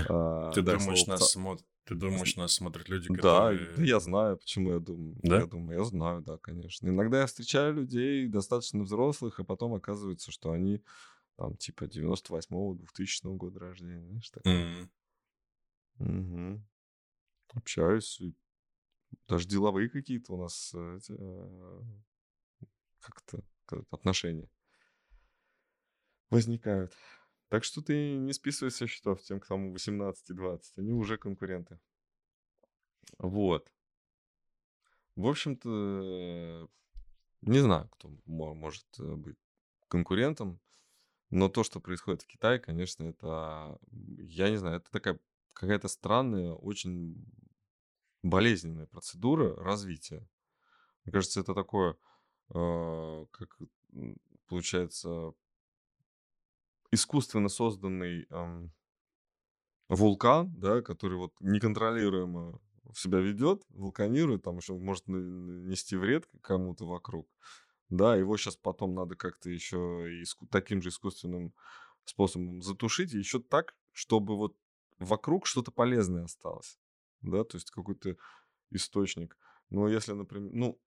А, 0.09 0.51
Ты 0.51 0.61
да, 0.61 0.77
думаешь, 0.77 1.05
нас 1.05 1.31
смотрят? 1.31 1.65
Ты 1.85 1.93
думаешь, 1.93 2.35
нас 2.35 2.53
смотрят 2.53 2.89
люди, 2.89 3.09
Да, 3.09 3.15
которые... 3.15 3.75
да 3.75 3.83
я 3.83 3.99
знаю, 3.99 4.37
почему 4.37 4.71
я 4.71 4.79
думаю. 4.79 5.15
Да? 5.21 5.41
Я 5.41 5.45
думаю, 5.45 5.77
я 5.77 5.85
знаю, 5.85 6.21
да, 6.21 6.37
конечно. 6.37 6.87
Иногда 6.87 7.21
я 7.21 7.27
встречаю 7.27 7.75
людей 7.75 8.27
достаточно 8.27 8.83
взрослых, 8.83 9.39
а 9.39 9.43
потом 9.43 9.75
оказывается, 9.75 10.31
что 10.31 10.51
они 10.51 10.81
там 11.37 11.55
типа 11.57 11.83
98-го, 11.83 12.73
2000 12.75 13.37
года 13.37 13.59
рождения, 13.59 14.01
знаешь, 14.07 14.29
так. 14.31 14.45
М. 14.47 14.89
Мгм. 15.99 16.65
Общаюсь. 17.55 18.21
и 18.21 18.35
Даже 19.27 19.47
деловые 19.47 19.89
какие-то 19.89 20.33
у 20.33 20.41
нас 20.41 20.73
э, 20.75 20.99
э, 21.09 21.81
как-то 22.99 23.39
как 23.65 23.83
отношения 23.91 24.49
возникают. 26.29 26.93
Так 27.49 27.63
что 27.63 27.81
ты 27.81 28.15
не 28.17 28.33
списывай 28.33 28.71
со 28.71 28.87
счетов 28.87 29.21
тем, 29.21 29.39
кому 29.39 29.71
18 29.71 30.29
и 30.29 30.33
20. 30.33 30.77
Они 30.77 30.91
уже 30.91 31.17
конкуренты. 31.17 31.79
Вот. 33.19 33.71
В 35.15 35.27
общем-то, 35.27 36.69
не 37.41 37.59
знаю, 37.59 37.89
кто 37.89 38.11
мо- 38.25 38.53
может 38.53 38.85
э, 38.99 39.15
быть 39.15 39.37
конкурентом, 39.87 40.59
но 41.29 41.49
то, 41.49 41.63
что 41.63 41.79
происходит 41.79 42.23
в 42.23 42.27
Китае, 42.27 42.59
конечно, 42.59 43.05
это, 43.05 43.79
я 43.91 44.49
не 44.49 44.57
знаю, 44.57 44.77
это 44.77 44.91
такая 44.91 45.19
какая-то 45.55 45.87
странная, 45.87 46.53
очень 46.53 47.25
болезненная 48.21 48.85
процедура 48.87 49.55
развития. 49.55 50.27
Мне 51.05 51.13
кажется, 51.13 51.41
это 51.41 51.53
такое, 51.53 51.97
э, 52.53 53.25
как 53.31 53.57
получается, 54.47 55.33
искусственно 56.91 57.49
созданный 57.49 58.27
вулкан, 59.89 60.51
да, 60.59 60.81
который 60.81 61.17
вот 61.17 61.33
неконтролируемо 61.39 62.59
себя 62.95 63.19
ведет, 63.19 63.63
вулканирует, 63.69 64.43
там 64.43 64.57
еще 64.57 64.73
может 64.73 65.07
на- 65.07 65.17
нанести 65.19 65.95
вред 65.95 66.27
кому-то 66.41 66.85
вокруг. 66.85 67.27
Да, 67.89 68.15
его 68.15 68.37
сейчас 68.37 68.55
потом 68.55 68.95
надо 68.95 69.15
как-то 69.15 69.49
еще 69.49 70.07
иску- 70.21 70.47
таким 70.47 70.81
же 70.81 70.89
искусственным 70.89 71.53
способом 72.05 72.61
затушить, 72.61 73.13
и 73.13 73.19
еще 73.19 73.39
так, 73.39 73.75
чтобы 73.91 74.37
вот 74.37 74.55
вокруг 74.99 75.45
что-то 75.45 75.71
полезное 75.71 76.25
осталось. 76.25 76.79
Да, 77.21 77.43
то 77.43 77.57
есть 77.57 77.71
какой-то 77.71 78.17
источник. 78.71 79.37
Но 79.69 79.87
если, 79.87 80.13
например, 80.13 80.51
ну, 80.53 80.81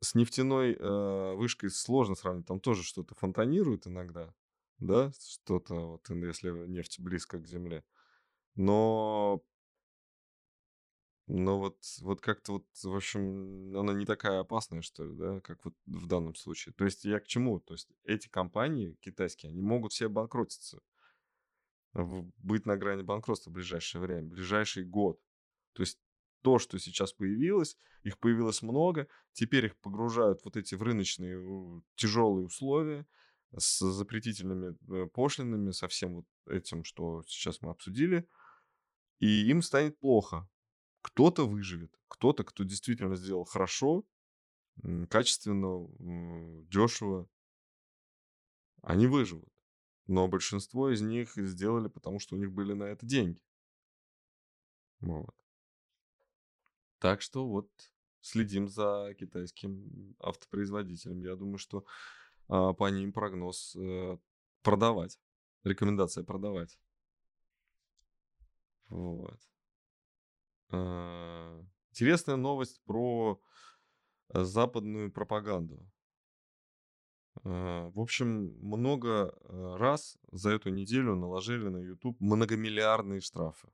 с 0.00 0.14
нефтяной 0.14 0.74
э, 0.74 1.34
вышкой 1.34 1.70
сложно 1.70 2.14
сравнить, 2.14 2.46
там 2.46 2.60
тоже 2.60 2.82
что-то 2.82 3.14
фонтанирует 3.14 3.86
иногда, 3.86 4.34
да, 4.78 5.12
что-то, 5.18 5.74
вот, 5.74 6.08
если 6.10 6.50
нефть 6.66 7.00
близко 7.00 7.38
к 7.38 7.46
земле. 7.46 7.84
Но, 8.56 9.42
но 11.28 11.58
вот, 11.58 11.78
вот 12.00 12.20
как-то 12.20 12.54
вот, 12.54 12.66
в 12.82 12.94
общем, 12.94 13.76
она 13.76 13.92
не 13.92 14.04
такая 14.04 14.40
опасная, 14.40 14.82
что 14.82 15.04
ли, 15.04 15.14
да, 15.14 15.40
как 15.40 15.64
вот 15.64 15.74
в 15.86 16.06
данном 16.06 16.34
случае. 16.34 16.74
То 16.74 16.84
есть 16.84 17.04
я 17.04 17.20
к 17.20 17.26
чему? 17.26 17.60
То 17.60 17.74
есть 17.74 17.88
эти 18.04 18.28
компании 18.28 18.98
китайские, 19.00 19.50
они 19.50 19.62
могут 19.62 19.92
все 19.92 20.08
банкротиться, 20.08 20.80
быть 21.94 22.66
на 22.66 22.76
грани 22.76 23.02
банкротства 23.02 23.50
в 23.50 23.54
ближайшее 23.54 24.00
время, 24.00 24.28
ближайший 24.28 24.84
год. 24.84 25.20
То 25.74 25.82
есть 25.82 25.98
то, 26.42 26.58
что 26.58 26.78
сейчас 26.78 27.12
появилось, 27.12 27.76
их 28.02 28.18
появилось 28.18 28.62
много, 28.62 29.08
теперь 29.32 29.66
их 29.66 29.76
погружают 29.78 30.44
вот 30.44 30.56
эти 30.56 30.74
в 30.74 30.82
рыночные 30.82 31.82
тяжелые 31.94 32.46
условия 32.46 33.06
с 33.56 33.78
запретительными 33.80 34.76
э, 34.90 35.06
пошлинами, 35.08 35.70
со 35.70 35.86
всем 35.86 36.16
вот 36.16 36.26
этим, 36.46 36.84
что 36.84 37.22
сейчас 37.26 37.60
мы 37.60 37.70
обсудили, 37.70 38.26
и 39.18 39.48
им 39.50 39.62
станет 39.62 39.98
плохо. 40.00 40.48
Кто-то 41.02 41.46
выживет, 41.46 41.94
кто-то, 42.08 42.44
кто 42.44 42.64
действительно 42.64 43.14
сделал 43.16 43.44
хорошо, 43.44 44.04
качественно, 45.10 45.86
дешево, 46.68 47.28
они 48.82 49.06
выживут. 49.06 49.51
Но 50.06 50.28
большинство 50.28 50.90
из 50.90 51.00
них 51.00 51.32
сделали, 51.36 51.88
потому 51.88 52.18
что 52.18 52.34
у 52.34 52.38
них 52.38 52.52
были 52.52 52.72
на 52.72 52.84
это 52.84 53.06
деньги. 53.06 53.42
Вот. 55.00 55.34
Так 56.98 57.22
что 57.22 57.46
вот 57.46 57.68
следим 58.20 58.68
за 58.68 59.14
китайским 59.18 60.16
автопроизводителем. 60.20 61.20
Я 61.22 61.36
думаю, 61.36 61.58
что 61.58 61.84
а, 62.48 62.72
по 62.72 62.88
ним 62.90 63.12
прогноз 63.12 63.76
э, 63.76 64.18
продавать. 64.62 65.18
Рекомендация 65.64 66.24
продавать. 66.24 66.78
Вот. 68.88 69.40
А, 70.70 71.64
интересная 71.90 72.36
новость 72.36 72.80
про 72.84 73.40
э, 74.34 74.44
западную 74.44 75.10
пропаганду. 75.10 75.84
А, 77.44 77.90
в 77.90 78.00
общем, 78.00 78.54
много 78.60 79.34
э, 79.34 79.76
раз 79.78 80.18
за 80.30 80.50
эту 80.50 80.70
неделю 80.70 81.14
наложили 81.16 81.68
на 81.68 81.78
YouTube 81.78 82.20
многомиллиардные 82.20 83.20
штрафы. 83.20 83.68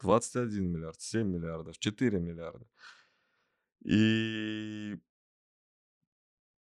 21 0.00 0.70
миллиард, 0.70 1.00
7 1.00 1.26
миллиардов, 1.26 1.78
4 1.78 2.20
миллиарда. 2.20 2.66
И 3.84 4.98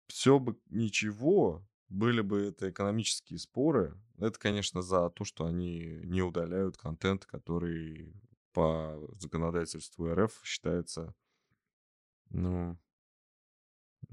все 0.09 0.39
бы 0.39 0.59
ничего, 0.71 1.65
были 1.89 2.21
бы 2.21 2.47
это 2.47 2.71
экономические 2.71 3.39
споры. 3.39 3.97
Это, 4.19 4.39
конечно, 4.39 4.83
за 4.83 5.11
то, 5.11 5.25
что 5.25 5.47
они 5.47 6.01
не 6.05 6.23
удаляют 6.23 6.77
контент, 6.77 7.27
который 7.27 8.13
по 8.53 8.99
законодательству 9.19 10.13
РФ 10.13 10.41
считается, 10.45 11.15
ну, 12.31 12.77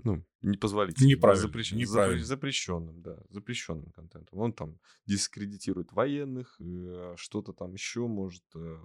ну, 0.04 0.24
непозволительным. 0.42 1.10
Неправильно, 1.10 1.42
запрещ... 1.42 1.72
неправильно. 1.72 2.24
Запрещенным, 2.24 3.02
да, 3.02 3.18
запрещенным 3.30 3.92
контентом. 3.92 4.40
Он 4.40 4.54
там 4.54 4.80
дискредитирует 5.06 5.92
военных, 5.92 6.56
э, 6.60 7.16
что-то 7.18 7.54
там 7.54 7.74
еще 7.74 8.08
может. 8.08 8.44
Э, 8.56 8.78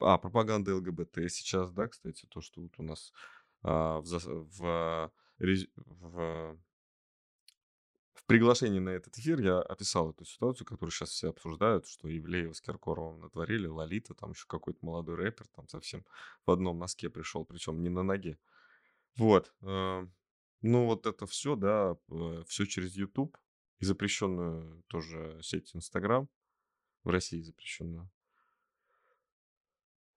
а, 0.00 0.18
пропаганда 0.18 0.76
ЛГБТ 0.76 1.30
сейчас, 1.30 1.72
да, 1.72 1.88
кстати, 1.88 2.26
то, 2.26 2.40
что 2.40 2.60
вот 2.60 2.72
у 2.78 2.82
нас 2.82 3.12
а, 3.62 4.00
в, 4.00 4.48
в, 4.58 5.12
в, 5.38 6.58
в 8.14 8.24
приглашении 8.26 8.80
на 8.80 8.90
этот 8.90 9.16
эфир 9.18 9.40
я 9.40 9.60
описал 9.60 10.10
эту 10.10 10.24
ситуацию, 10.24 10.66
которую 10.66 10.92
сейчас 10.92 11.10
все 11.10 11.30
обсуждают, 11.30 11.86
что 11.86 12.08
Евлеева 12.08 12.52
с 12.52 12.60
Киркоровым 12.60 13.20
натворили, 13.20 13.66
Лолита, 13.66 14.14
там 14.14 14.32
еще 14.32 14.44
какой-то 14.46 14.78
молодой 14.82 15.16
рэпер, 15.16 15.46
там 15.48 15.68
совсем 15.68 16.04
в 16.44 16.50
одном 16.50 16.78
носке 16.78 17.08
пришел, 17.08 17.44
причем 17.44 17.82
не 17.82 17.88
на 17.88 18.02
ноге. 18.02 18.38
Вот. 19.16 19.54
Э, 20.62 20.66
ну, 20.66 20.86
вот 20.86 21.06
это 21.06 21.26
все, 21.26 21.56
да, 21.56 21.96
все 22.46 22.64
через 22.66 22.96
YouTube 22.96 23.36
и 23.80 23.84
запрещенную 23.84 24.82
тоже 24.88 25.38
сеть 25.42 25.74
Инстаграм. 25.74 26.28
В 27.02 27.10
России 27.10 27.42
запрещенную. 27.42 28.10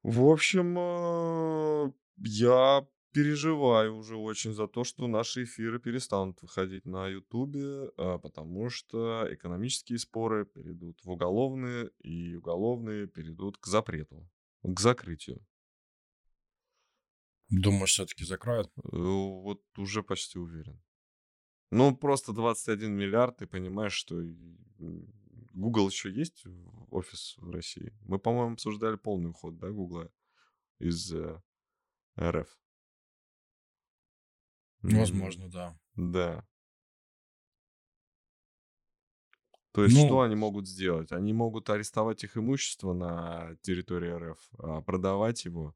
В 0.03 0.25
общем, 0.25 0.77
э, 0.79 1.91
я 2.19 2.87
переживаю 3.11 3.97
уже 3.97 4.15
очень 4.15 4.53
за 4.53 4.67
то, 4.67 4.83
что 4.83 5.07
наши 5.07 5.43
эфиры 5.43 5.79
перестанут 5.79 6.41
выходить 6.41 6.85
на 6.85 7.07
Ютубе, 7.07 7.91
а, 7.97 8.17
потому 8.19 8.69
что 8.69 9.27
экономические 9.29 9.97
споры 9.97 10.45
перейдут 10.45 11.03
в 11.03 11.09
уголовные, 11.09 11.89
и 11.99 12.35
уголовные 12.35 13.07
перейдут 13.07 13.57
к 13.57 13.65
запрету, 13.65 14.29
к 14.61 14.79
закрытию. 14.79 15.43
Думаешь, 17.49 17.91
все-таки 17.91 18.25
закроют? 18.25 18.71
Э, 18.77 18.89
вот 18.91 19.61
уже 19.77 20.03
почти 20.03 20.37
уверен. 20.39 20.81
Ну, 21.71 21.95
просто 21.95 22.33
21 22.33 22.93
миллиард, 22.93 23.37
ты 23.37 23.47
понимаешь, 23.47 23.93
что 23.93 24.21
Google 25.53 25.89
еще 25.89 26.11
есть 26.11 26.45
офис 26.91 27.35
в 27.37 27.49
России? 27.51 27.93
Мы, 28.01 28.19
по-моему, 28.19 28.53
обсуждали 28.53 28.95
полный 28.95 29.31
уход, 29.31 29.57
да, 29.57 29.69
Google 29.69 30.09
из 30.79 31.11
э, 31.13 31.41
РФ. 32.19 32.47
Возможно, 34.81 35.49
да. 35.49 35.77
Да. 35.95 36.47
То 39.73 39.83
есть, 39.83 39.95
Ну, 39.95 40.07
что 40.07 40.21
они 40.21 40.35
могут 40.35 40.67
сделать? 40.67 41.11
Они 41.11 41.33
могут 41.33 41.69
арестовать 41.69 42.23
их 42.23 42.37
имущество 42.37 42.93
на 42.93 43.55
территории 43.61 44.09
РФ, 44.09 44.49
а 44.57 44.81
продавать 44.81 45.45
его 45.45 45.75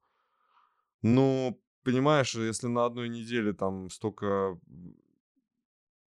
ну, 1.01 1.61
понимаешь, 1.83 2.35
если 2.35 2.67
на 2.67 2.85
одной 2.85 3.09
неделе 3.09 3.53
там 3.53 3.89
столько 3.89 4.59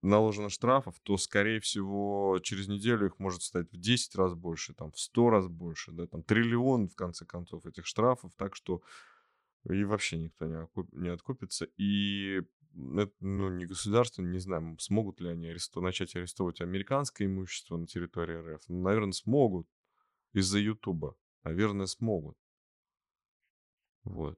наложено 0.01 0.49
штрафов, 0.49 0.99
то, 1.01 1.17
скорее 1.17 1.59
всего, 1.59 2.39
через 2.41 2.67
неделю 2.67 3.07
их 3.07 3.19
может 3.19 3.41
стать 3.41 3.71
в 3.71 3.77
10 3.77 4.15
раз 4.15 4.35
больше, 4.35 4.73
там, 4.73 4.91
в 4.91 4.99
100 4.99 5.29
раз 5.29 5.47
больше, 5.47 5.91
да, 5.91 6.05
там, 6.07 6.21
триллион, 6.23 6.87
в 6.87 6.95
конце 6.95 7.25
концов, 7.25 7.65
этих 7.65 7.85
штрафов, 7.85 8.31
так 8.37 8.55
что 8.55 8.81
и 9.69 9.83
вообще 9.83 10.17
никто 10.17 10.45
не, 10.45 10.55
окуп, 10.55 10.93
не 10.93 11.09
откупится. 11.09 11.65
И 11.77 12.41
это, 12.97 13.11
ну, 13.19 13.49
не 13.49 13.65
государство, 13.65 14.21
не 14.21 14.39
знаю, 14.39 14.77
смогут 14.79 15.19
ли 15.21 15.29
они 15.29 15.47
аресту, 15.47 15.81
начать 15.81 16.15
арестовывать 16.15 16.61
американское 16.61 17.27
имущество 17.27 17.77
на 17.77 17.87
территории 17.87 18.55
РФ. 18.55 18.61
Ну, 18.67 18.81
наверное, 18.83 19.13
смогут 19.13 19.67
из-за 20.33 20.59
Ютуба. 20.59 21.15
Наверное, 21.43 21.87
смогут. 21.87 22.37
Вот. 24.03 24.37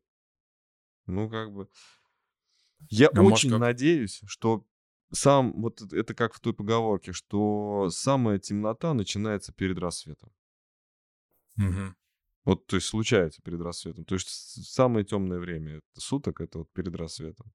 Ну, 1.07 1.29
как 1.29 1.51
бы... 1.51 1.69
Я 2.89 3.07
А 3.07 3.21
очень 3.21 3.49
как... 3.49 3.59
надеюсь, 3.59 4.21
что 4.27 4.65
сам, 5.11 5.53
вот 5.61 5.81
это 5.93 6.13
как 6.13 6.33
в 6.33 6.39
той 6.39 6.53
поговорке, 6.53 7.13
что 7.13 7.89
самая 7.89 8.39
темнота 8.39 8.93
начинается 8.93 9.53
перед 9.53 9.79
рассветом. 9.79 10.31
Мгм. 11.55 11.95
Вот, 12.45 12.67
то 12.67 12.75
есть 12.75 12.87
случается 12.87 13.41
перед 13.41 13.61
рассветом. 13.61 14.05
То 14.05 14.15
есть 14.15 14.29
самое 14.69 15.05
темное 15.05 15.39
время 15.39 15.81
суток, 15.97 16.39
это 16.39 16.59
вот 16.59 16.71
перед 16.71 16.95
рассветом. 16.95 17.51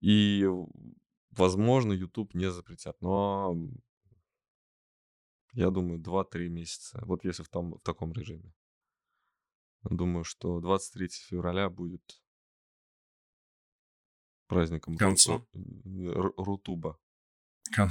И, 0.00 0.46
возможно, 1.30 1.92
YouTube 1.92 2.34
не 2.34 2.50
запретят, 2.50 3.00
но 3.00 3.56
я 5.52 5.70
думаю, 5.70 6.00
2-3 6.00 6.48
месяца. 6.48 7.02
Вот 7.04 7.24
если 7.24 7.42
в, 7.42 7.48
том, 7.48 7.74
в 7.74 7.80
таком 7.82 8.12
режиме. 8.12 8.52
Думаю, 9.84 10.24
что 10.24 10.60
23 10.60 11.08
февраля 11.08 11.68
будет 11.68 12.22
праздником 14.46 14.96
концу. 14.96 15.46
Ру- 15.54 16.12
Ру- 16.14 16.34
Рутуба. 16.36 16.98
Кон- 17.74 17.90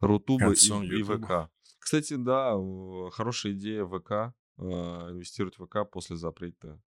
Рутуба 0.00 0.44
и, 0.44 0.46
концом 0.48 0.82
и 0.84 0.86
Ютуба. 0.86 1.48
ВК. 1.48 1.52
Кстати, 1.78 2.14
да, 2.14 2.54
хорошая 3.10 3.52
идея 3.52 3.84
ВК, 3.84 4.10
э, 4.58 4.62
инвестировать 4.62 5.58
в 5.58 5.66
ВК 5.66 5.90
после 5.90 6.16
запрета 6.16 6.80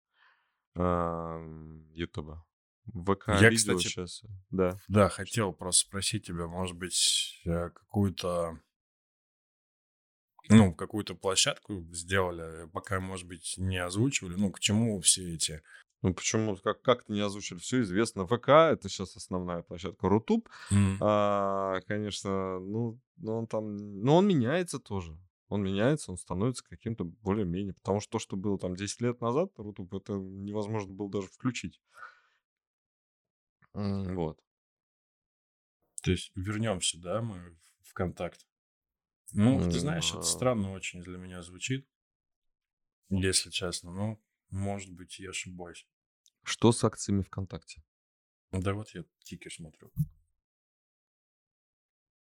Ютуба. 1.93 2.45
ВК 2.87 3.27
Я, 3.39 3.49
видео 3.49 3.75
кстати, 3.77 3.83
сейчас, 3.87 4.23
да. 4.49 4.77
да, 4.87 5.09
хотел 5.09 5.53
просто 5.53 5.81
спросить 5.87 6.25
тебя, 6.25 6.47
может 6.47 6.75
быть, 6.77 7.41
э, 7.45 7.69
какую-то, 7.69 8.59
ну, 10.49 10.73
какую-то 10.73 11.15
площадку 11.15 11.85
сделали, 11.91 12.67
пока, 12.69 12.99
может 12.99 13.27
быть, 13.27 13.55
не 13.57 13.77
озвучивали. 13.77 14.35
Ну, 14.35 14.51
к 14.51 14.59
чему 14.59 14.99
все 15.01 15.33
эти... 15.35 15.61
Ну 16.03 16.15
почему, 16.15 16.55
как, 16.55 16.81
как 16.81 17.03
ты 17.03 17.13
не 17.13 17.19
озвучили, 17.21 17.59
все 17.59 17.81
известно. 17.81 18.25
ВК 18.25 18.49
это 18.49 18.89
сейчас 18.89 19.15
основная 19.15 19.61
площадка. 19.61 20.09
Рутуб, 20.09 20.49
М, 20.71 20.97
а, 20.99 21.79
конечно, 21.87 22.59
ну, 22.59 22.99
ну, 23.17 23.37
он 23.37 23.47
там, 23.47 23.77
ну, 23.77 24.15
он 24.15 24.27
меняется 24.27 24.79
тоже. 24.79 25.15
Он 25.49 25.61
меняется, 25.63 26.11
он 26.11 26.17
становится 26.17 26.63
каким-то 26.63 27.03
более-менее. 27.03 27.73
Потому 27.73 27.99
что 27.99 28.13
то, 28.13 28.19
что 28.19 28.35
было 28.35 28.57
там 28.57 28.75
10 28.75 29.01
лет 29.01 29.21
назад, 29.21 29.51
Рутуб, 29.57 29.93
это 29.93 30.13
невозможно 30.13 30.91
было 30.93 31.09
даже 31.09 31.27
включить. 31.27 31.79
М, 33.75 34.15
Вот. 34.15 34.39
То 36.01 36.11
есть 36.11 36.31
вернемся, 36.35 36.97
да, 36.99 37.21
мы 37.21 37.55
в 37.81 37.89
ВКонтакт. 37.89 38.47
Ну, 39.33 39.59
ты 39.61 39.79
знаешь, 39.79 40.09
это 40.09 40.19
а, 40.19 40.23
странно 40.23 40.71
очень 40.73 41.01
для 41.01 41.17
меня 41.17 41.41
звучит, 41.41 41.87
если 43.09 43.49
честно. 43.49 43.91
Ну, 43.91 44.23
может 44.49 44.91
быть, 44.91 45.19
я 45.19 45.29
ошибаюсь. 45.29 45.87
Что 46.43 46.71
с 46.71 46.83
акциями 46.83 47.21
ВКонтакте? 47.21 47.83
Да 48.51 48.73
вот 48.73 48.89
я 48.89 49.05
тикер 49.23 49.51
смотрю. 49.53 49.91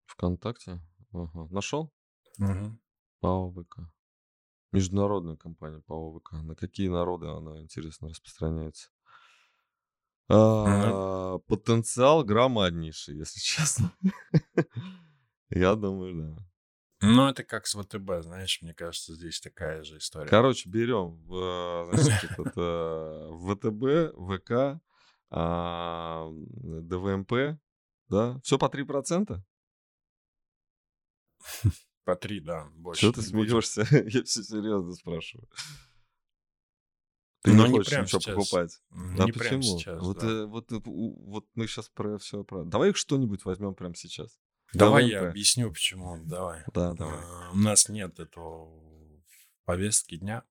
ВКонтакте? 0.06 0.80
Ага. 1.12 1.48
Нашел? 1.50 1.92
Мгм. 2.38 2.80
ПАО 3.20 3.50
ВК. 3.52 3.80
Международная 4.72 5.36
компания 5.36 5.80
по 5.80 5.94
ОВК. 5.94 6.32
На 6.32 6.56
какие 6.56 6.88
народы 6.88 7.28
она, 7.28 7.60
интересно, 7.60 8.08
распространяется? 8.08 8.90
А, 10.28 11.38
потенциал 11.46 12.24
громаднейший, 12.24 13.16
если 13.16 13.40
честно. 13.42 13.92
Я 15.50 15.74
думаю, 15.76 16.14
да. 16.36 16.53
Ну, 17.04 17.28
это 17.28 17.44
как 17.44 17.66
с 17.66 17.74
ВТБ, 17.80 18.22
знаешь, 18.22 18.60
мне 18.62 18.74
кажется, 18.74 19.14
здесь 19.14 19.40
такая 19.40 19.82
же 19.84 19.98
история. 19.98 20.28
Короче, 20.28 20.68
берем, 20.68 21.16
в, 21.26 21.90
значит, 21.92 22.30
этот, 22.30 22.52
э, 22.56 23.30
ВТБ, 23.40 24.16
ВК, 24.40 24.80
а, 25.30 26.28
ДВМП, 26.30 27.58
да, 28.08 28.40
все 28.42 28.58
по 28.58 28.68
3%. 28.68 29.40
По 32.04 32.16
три, 32.16 32.40
да, 32.40 32.64
Чего 32.64 32.80
больше 32.82 33.12
ты 33.12 33.20
не 33.22 33.32
будем. 33.32 33.62
смеешься? 33.62 33.80
Я 34.08 34.22
все 34.24 34.42
серьезно 34.42 34.92
спрашиваю. 34.92 35.48
Ты 37.42 37.52
Но 37.52 37.66
не 37.66 37.72
не 37.72 37.78
хочешь 37.78 37.90
прям 37.90 38.04
ничего 38.04 38.20
сейчас. 38.20 38.34
покупать. 38.34 38.82
А 38.90 39.24
Не 39.24 39.32
прям 39.32 39.60
почему? 39.60 39.78
сейчас, 39.78 40.00
Вот, 40.02 40.18
да. 40.18 40.26
э, 40.26 40.44
вот, 40.46 40.72
э, 40.72 40.80
вот 40.84 41.46
мы 41.54 41.66
сейчас 41.66 41.88
про 41.90 42.18
все 42.18 42.42
про. 42.44 42.64
Давай 42.64 42.92
что-нибудь 42.94 43.44
возьмем 43.44 43.74
прямо 43.74 43.94
сейчас. 43.94 44.38
Давай 44.74 45.08
я 45.08 45.28
объясню, 45.28 45.70
почему. 45.70 46.18
Давай. 46.24 46.62
Да, 46.72 46.94
давай. 46.94 47.18
А, 47.18 47.50
У 47.52 47.56
нас 47.56 47.88
нет 47.88 48.18
этого 48.18 48.70
повестки 49.64 50.16
дня. 50.16 50.44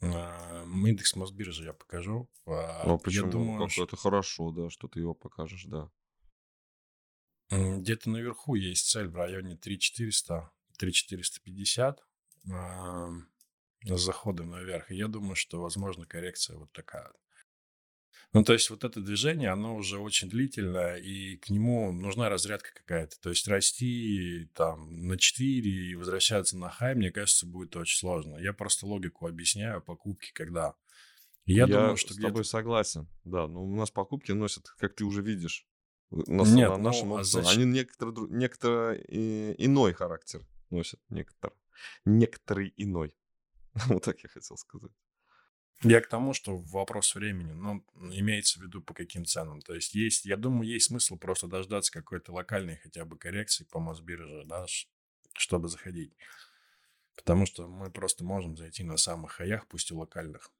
А, 0.00 0.64
Индекс 0.64 1.16
Мосбиржи 1.16 1.64
я 1.64 1.72
покажу. 1.72 2.30
А, 2.46 2.82
А 2.82 2.90
Я 2.92 2.98
почему? 2.98 3.30
думаю, 3.30 3.60
Как 3.62 3.70
что 3.70 3.84
это 3.84 3.96
хорошо, 3.96 4.50
да, 4.52 4.70
что 4.70 4.88
ты 4.88 5.00
его 5.00 5.14
покажешь, 5.14 5.64
да. 5.66 5.90
где-то 7.50 8.10
наверху 8.10 8.54
есть 8.56 8.90
цель 8.90 9.08
в 9.08 9.14
районе 9.16 9.56
3400, 9.56 10.50
3450 10.78 12.04
а, 12.52 13.08
с 13.84 14.00
заходом 14.00 14.50
наверх. 14.50 14.90
И 14.90 14.96
я 14.96 15.08
думаю, 15.08 15.36
что 15.36 15.60
возможно 15.62 16.06
коррекция 16.06 16.56
вот 16.58 16.72
такая. 16.72 17.12
Ну, 18.32 18.44
то 18.44 18.52
есть 18.52 18.68
вот 18.70 18.84
это 18.84 19.00
движение, 19.00 19.50
оно 19.50 19.76
уже 19.76 19.98
очень 19.98 20.28
длительное, 20.28 20.96
и 20.96 21.36
к 21.36 21.48
нему 21.48 21.92
нужна 21.92 22.28
разрядка 22.28 22.70
какая-то. 22.74 23.18
То 23.20 23.30
есть 23.30 23.48
расти 23.48 24.50
там 24.54 25.06
на 25.06 25.16
4 25.16 25.70
и 25.70 25.94
возвращаться 25.94 26.56
на 26.58 26.68
хай, 26.68 26.94
мне 26.94 27.10
кажется, 27.10 27.46
будет 27.46 27.76
очень 27.76 27.98
сложно. 27.98 28.36
Я 28.36 28.52
просто 28.52 28.86
логику 28.86 29.26
объясняю 29.26 29.80
покупки, 29.80 30.32
когда. 30.32 30.74
И 31.46 31.54
я, 31.54 31.66
думаю, 31.66 31.96
что 31.96 32.12
с 32.12 32.16
тобой 32.16 32.44
согласен, 32.44 33.08
да. 33.24 33.46
Но 33.46 33.64
у 33.64 33.74
нас 33.74 33.90
покупки 33.90 34.32
носят, 34.32 34.68
как 34.78 34.94
ты 34.94 35.04
уже 35.04 35.22
видишь, 35.22 35.66
на, 36.10 36.42
Нет, 36.42 36.68
на 36.68 36.76
ну, 36.76 36.82
нашем 36.82 37.12
а 37.12 37.16
опыте. 37.16 37.38
зач- 37.38 37.54
Они 37.54 37.64
некоторый, 37.64 38.28
некоторый 38.30 39.04
иной 39.58 39.92
характер 39.94 40.46
носят. 40.70 41.00
Некоторый, 41.08 41.54
некоторый 42.04 42.74
иной. 42.76 43.14
Вот 43.88 44.04
так 44.04 44.20
я 44.20 44.28
хотел 44.28 44.56
сказать. 44.56 44.92
Я 45.82 46.00
к 46.00 46.08
тому, 46.08 46.32
что 46.32 46.56
вопрос 46.56 47.14
времени, 47.14 47.52
ну, 47.52 47.84
имеется 48.12 48.58
в 48.58 48.62
виду 48.62 48.80
по 48.80 48.94
каким 48.94 49.24
ценам. 49.26 49.60
То 49.60 49.74
есть 49.74 49.94
есть, 49.94 50.24
я 50.24 50.36
думаю, 50.36 50.68
есть 50.68 50.86
смысл 50.86 51.16
просто 51.16 51.48
дождаться 51.48 51.92
какой-то 51.92 52.32
локальной 52.32 52.76
хотя 52.76 53.04
бы 53.04 53.18
коррекции 53.18 53.64
по 53.64 53.78
Мосбирже, 53.78 54.44
да, 54.46 54.66
чтобы 55.34 55.68
заходить. 55.68 56.12
Потому 57.14 57.46
что 57.46 57.68
мы 57.68 57.90
просто 57.90 58.24
можем 58.24 58.56
зайти 58.56 58.84
на 58.84 58.96
самых 58.96 59.32
хаях, 59.32 59.66
пусть 59.68 59.90
и 59.90 59.94
локальных. 59.94 60.50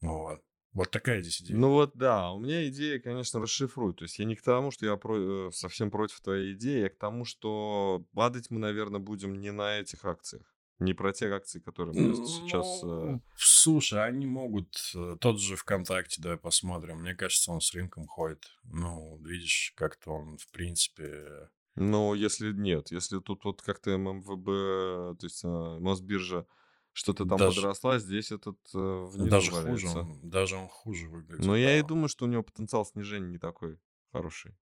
Вот. 0.00 0.42
Вот 0.72 0.90
такая 0.90 1.22
здесь 1.22 1.40
идея. 1.40 1.56
Ну 1.56 1.70
вот 1.70 1.92
да, 1.94 2.30
у 2.32 2.38
меня 2.38 2.68
идея, 2.68 2.98
конечно, 3.00 3.40
расшифруй. 3.40 3.94
То 3.94 4.04
есть 4.04 4.18
я 4.18 4.26
не 4.26 4.36
к 4.36 4.42
тому, 4.42 4.70
что 4.70 4.84
я 4.84 4.96
про- 4.96 5.48
э, 5.48 5.50
совсем 5.50 5.90
против 5.90 6.20
твоей 6.20 6.52
идеи, 6.52 6.80
я 6.80 6.90
к 6.90 6.98
тому, 6.98 7.24
что 7.24 8.04
падать 8.14 8.50
мы, 8.50 8.58
наверное, 8.58 9.00
будем 9.00 9.40
не 9.40 9.52
на 9.52 9.78
этих 9.78 10.04
акциях. 10.04 10.55
Не 10.78 10.92
про 10.92 11.12
те 11.12 11.28
акции, 11.32 11.58
которые 11.60 11.94
сейчас... 12.16 12.82
э, 12.82 12.86
Ну, 12.86 13.22
слушай, 13.36 14.04
они 14.06 14.26
могут... 14.26 14.76
э, 14.94 15.16
Тот 15.20 15.40
же 15.40 15.56
ВКонтакте, 15.56 16.20
давай 16.20 16.36
посмотрим. 16.38 17.00
Мне 17.00 17.14
кажется, 17.14 17.50
он 17.50 17.60
с 17.62 17.72
рынком 17.72 18.06
ходит. 18.06 18.44
Ну, 18.64 19.18
видишь, 19.24 19.72
как-то 19.76 20.12
он, 20.12 20.36
в 20.36 20.50
принципе... 20.50 21.48
Но 21.76 22.14
если 22.14 22.52
нет, 22.52 22.90
если 22.90 23.20
тут 23.20 23.44
вот 23.44 23.60
как-то 23.62 23.96
ММВБ, 23.98 25.18
то 25.18 25.26
есть 25.26 25.44
э, 25.44 25.48
Мосбиржа, 25.80 26.46
что-то 26.92 27.26
там 27.26 27.36
Даже- 27.38 27.56
подросла, 27.56 27.98
здесь 27.98 28.32
этот 28.32 28.58
э, 28.74 28.78
внизу 28.78 29.30
Даже 29.30 29.50
хуже, 29.50 29.88
он, 29.88 30.20
даже 30.30 30.56
он 30.56 30.68
хуже 30.68 31.08
выглядит. 31.08 31.44
Но 31.44 31.54
я 31.54 31.78
и 31.78 31.82
да. 31.82 31.88
думаю, 31.88 32.08
что 32.08 32.24
у 32.24 32.28
него 32.28 32.42
потенциал 32.42 32.86
снижения 32.86 33.28
не 33.28 33.38
такой 33.38 33.78
хороший. 34.12 34.56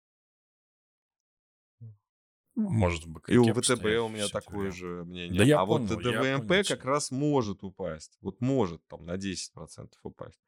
Может 2.55 3.07
быть, 3.07 3.25
И 3.27 3.37
у 3.37 3.53
ВТБ 3.53 3.85
у 3.85 4.09
меня 4.09 4.29
такое 4.29 4.71
же 4.71 5.05
мнение. 5.05 5.39
Да 5.39 5.45
я 5.45 5.61
а 5.61 5.65
вот 5.65 5.89
понял, 5.89 6.01
я 6.01 6.37
ДВМП 6.37 6.49
понял, 6.49 6.65
как 6.69 6.85
раз 6.85 7.11
может 7.11 7.65
упасть. 7.65 8.17
Вот 8.21 8.41
может 8.41 8.87
там 8.87 9.05
на 9.05 9.17
10% 9.17 9.91
упасть. 10.03 10.41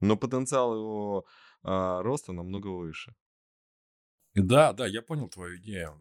Но 0.00 0.16
потенциал 0.16 0.74
его 0.74 1.24
а, 1.62 2.02
роста 2.02 2.32
намного 2.32 2.68
выше. 2.68 3.14
Да, 4.34 4.72
да, 4.72 4.86
я 4.86 5.00
понял 5.00 5.28
твою 5.28 5.56
идею. 5.58 5.96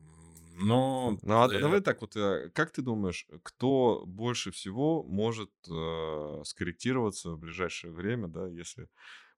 Но... 0.56 1.18
Ну, 1.22 1.42
а 1.42 1.48
э, 1.52 1.60
давай 1.60 1.82
так 1.82 2.02
вот, 2.02 2.16
э, 2.16 2.50
как 2.54 2.72
ты 2.72 2.82
думаешь, 2.82 3.28
кто 3.44 4.04
больше 4.06 4.52
всего 4.52 5.04
может 5.04 5.52
э, 5.70 6.42
скорректироваться 6.46 7.32
в 7.32 7.40
ближайшее 7.40 7.92
время, 7.92 8.28
да, 8.28 8.48
если 8.48 8.88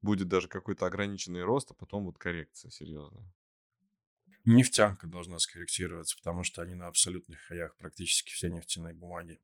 будет 0.02 0.28
даже 0.28 0.48
какой-то 0.48 0.86
ограниченный 0.86 1.44
рост, 1.44 1.72
а 1.72 1.74
потом 1.74 2.06
вот 2.06 2.18
коррекция 2.18 2.70
серьезная? 2.70 3.32
Нефтянка 4.46 5.08
должна 5.08 5.40
скорректироваться, 5.40 6.16
потому 6.18 6.44
что 6.44 6.62
они 6.62 6.76
на 6.76 6.88
абсолютных 6.88 7.40
хаях 7.42 7.76
практически 7.78 8.32
все 8.32 8.50
нефтяные 8.50 8.94
бумаги. 8.94 9.40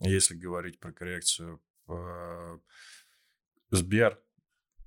Если 0.00 0.34
говорить 0.34 0.78
про 0.78 0.92
коррекцию, 0.92 1.62
э, 1.88 2.58
Сбер, 3.70 4.20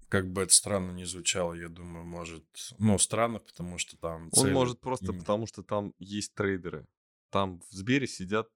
как 0.08 0.32
бы 0.32 0.42
это 0.42 0.54
странно 0.54 0.92
не 0.92 1.06
звучало, 1.06 1.54
я 1.54 1.70
думаю, 1.70 2.06
может... 2.06 2.46
Ну, 2.78 2.98
странно, 2.98 3.40
потому 3.40 3.78
что 3.78 3.98
там... 3.98 4.26
Он 4.26 4.32
цели 4.32 4.54
может 4.54 4.80
просто 4.82 5.12
им- 5.12 5.20
потому, 5.20 5.48
что 5.48 5.64
там 5.64 5.94
есть 6.00 6.34
трейдеры. 6.34 6.88
Там 7.30 7.60
в 7.62 7.72
Сбере 7.72 8.08
сидят 8.08 8.50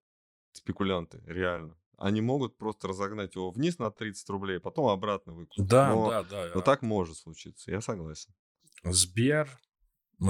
спекулянты, 0.51 1.21
реально. 1.25 1.77
Они 1.97 2.21
могут 2.21 2.57
просто 2.57 2.87
разогнать 2.87 3.35
его 3.35 3.51
вниз 3.51 3.77
на 3.77 3.91
30 3.91 4.27
рублей, 4.29 4.59
потом 4.59 4.87
обратно 4.87 5.33
выкупить. 5.33 5.65
Да, 5.65 5.89
но, 5.93 6.09
да, 6.09 6.23
да. 6.23 6.51
но 6.53 6.59
а 6.59 6.63
так 6.63 6.81
может 6.81 7.17
случиться, 7.17 7.71
я 7.71 7.81
согласен. 7.81 8.33
Сбер, 8.83 9.49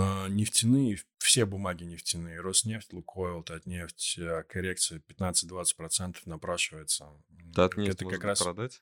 нефтяные, 0.02 1.00
все 1.18 1.46
бумаги 1.46 1.84
нефтяные, 1.84 2.42
Роснефть, 2.42 2.94
Лукойл, 2.94 3.44
Татнефть, 3.44 4.18
э, 4.18 4.44
коррекция 4.44 5.00
15-20% 5.00 6.18
напрашивается. 6.26 7.10
Татнефть 7.54 8.02
Это 8.02 8.06
как 8.06 8.24
раз... 8.24 8.42
продать? 8.42 8.82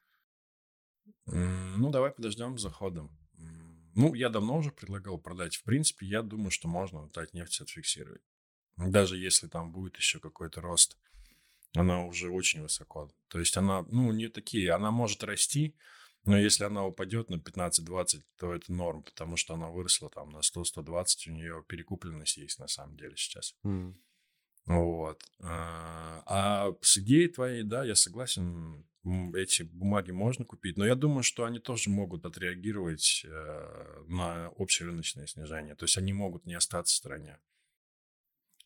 Ну, 1.25 1.89
давай 1.91 2.11
подождем 2.11 2.57
с 2.57 2.61
заходом. 2.61 3.17
Ну, 3.93 4.13
я 4.13 4.29
давно 4.29 4.57
уже 4.57 4.71
предлагал 4.71 5.17
продать. 5.17 5.55
В 5.55 5.63
принципе, 5.63 6.05
я 6.05 6.21
думаю, 6.21 6.51
что 6.51 6.67
можно 6.67 7.09
Татнефть 7.09 7.61
отфиксировать. 7.61 8.21
Даже 8.77 9.17
если 9.17 9.47
там 9.47 9.71
будет 9.71 9.97
еще 9.97 10.19
какой-то 10.19 10.61
рост, 10.61 10.97
она 11.73 12.05
уже 12.05 12.29
очень 12.29 12.61
высоко. 12.61 13.11
То 13.27 13.39
есть 13.39 13.57
она, 13.57 13.83
ну, 13.89 14.11
не 14.11 14.29
такие, 14.29 14.71
она 14.71 14.91
может 14.91 15.23
расти, 15.23 15.75
но 16.25 16.37
если 16.37 16.63
она 16.63 16.85
упадет 16.85 17.29
на 17.29 17.35
15-20, 17.37 18.21
то 18.37 18.53
это 18.53 18.71
норм, 18.71 19.03
потому 19.03 19.37
что 19.37 19.55
она 19.55 19.69
выросла 19.69 20.09
там 20.09 20.29
на 20.29 20.39
100-120, 20.39 21.29
у 21.29 21.31
нее 21.31 21.63
перекупленность 21.67 22.37
есть 22.37 22.59
на 22.59 22.67
самом 22.67 22.95
деле 22.97 23.15
сейчас. 23.15 23.55
М. 23.63 23.99
Вот. 24.67 25.23
А 25.39 26.23
а 26.25 26.73
с 26.81 26.97
идеей 26.97 27.27
твоей, 27.27 27.63
да, 27.63 27.83
я 27.83 27.95
согласен, 27.95 28.85
эти 29.35 29.63
бумаги 29.63 30.11
можно 30.11 30.45
купить, 30.45 30.77
но 30.77 30.85
я 30.85 30.95
думаю, 30.95 31.23
что 31.23 31.45
они 31.45 31.59
тоже 31.59 31.89
могут 31.89 32.25
отреагировать 32.25 33.25
э, 33.25 34.03
на 34.07 34.47
общерыночное 34.57 35.25
снижение. 35.25 35.75
То 35.75 35.85
есть 35.85 35.97
они 35.97 36.13
могут 36.13 36.45
не 36.45 36.53
остаться 36.53 36.93
в 36.93 36.97
стороне. 36.97 37.39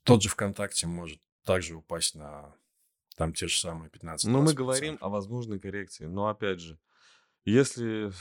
Тот 0.04 0.22
же 0.22 0.30
ВКонтакте 0.30 0.88
может 0.88 1.22
также 1.46 1.76
упасть 1.76 2.16
на 2.16 2.56
там 3.16 3.34
те 3.34 3.48
же 3.48 3.58
самые 3.58 3.90
15 3.90 4.28
Но 4.28 4.40
Ну, 4.40 4.46
мы 4.46 4.54
говорим 4.54 4.98
о 5.00 5.10
возможной 5.10 5.60
коррекции. 5.60 6.06
Но 6.06 6.28
опять 6.28 6.60
же, 6.60 6.78
если 7.46 8.12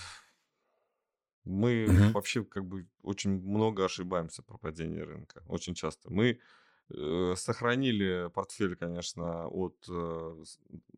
мы 1.45 1.87
Мгм. 1.89 2.13
вообще 2.13 2.45
как 2.45 2.67
бы 2.67 2.89
очень 3.03 3.43
много 3.43 3.85
ошибаемся 3.85 4.43
про 4.43 4.57
падение 4.59 5.05
рынка, 5.05 5.43
очень 5.47 5.75
часто. 5.75 6.11
Мы 6.11 6.41
э, 6.91 7.35
сохранили 7.37 8.31
портфель, 8.33 8.77
конечно, 8.77 9.47
от... 9.49 9.77
э, 9.89 10.45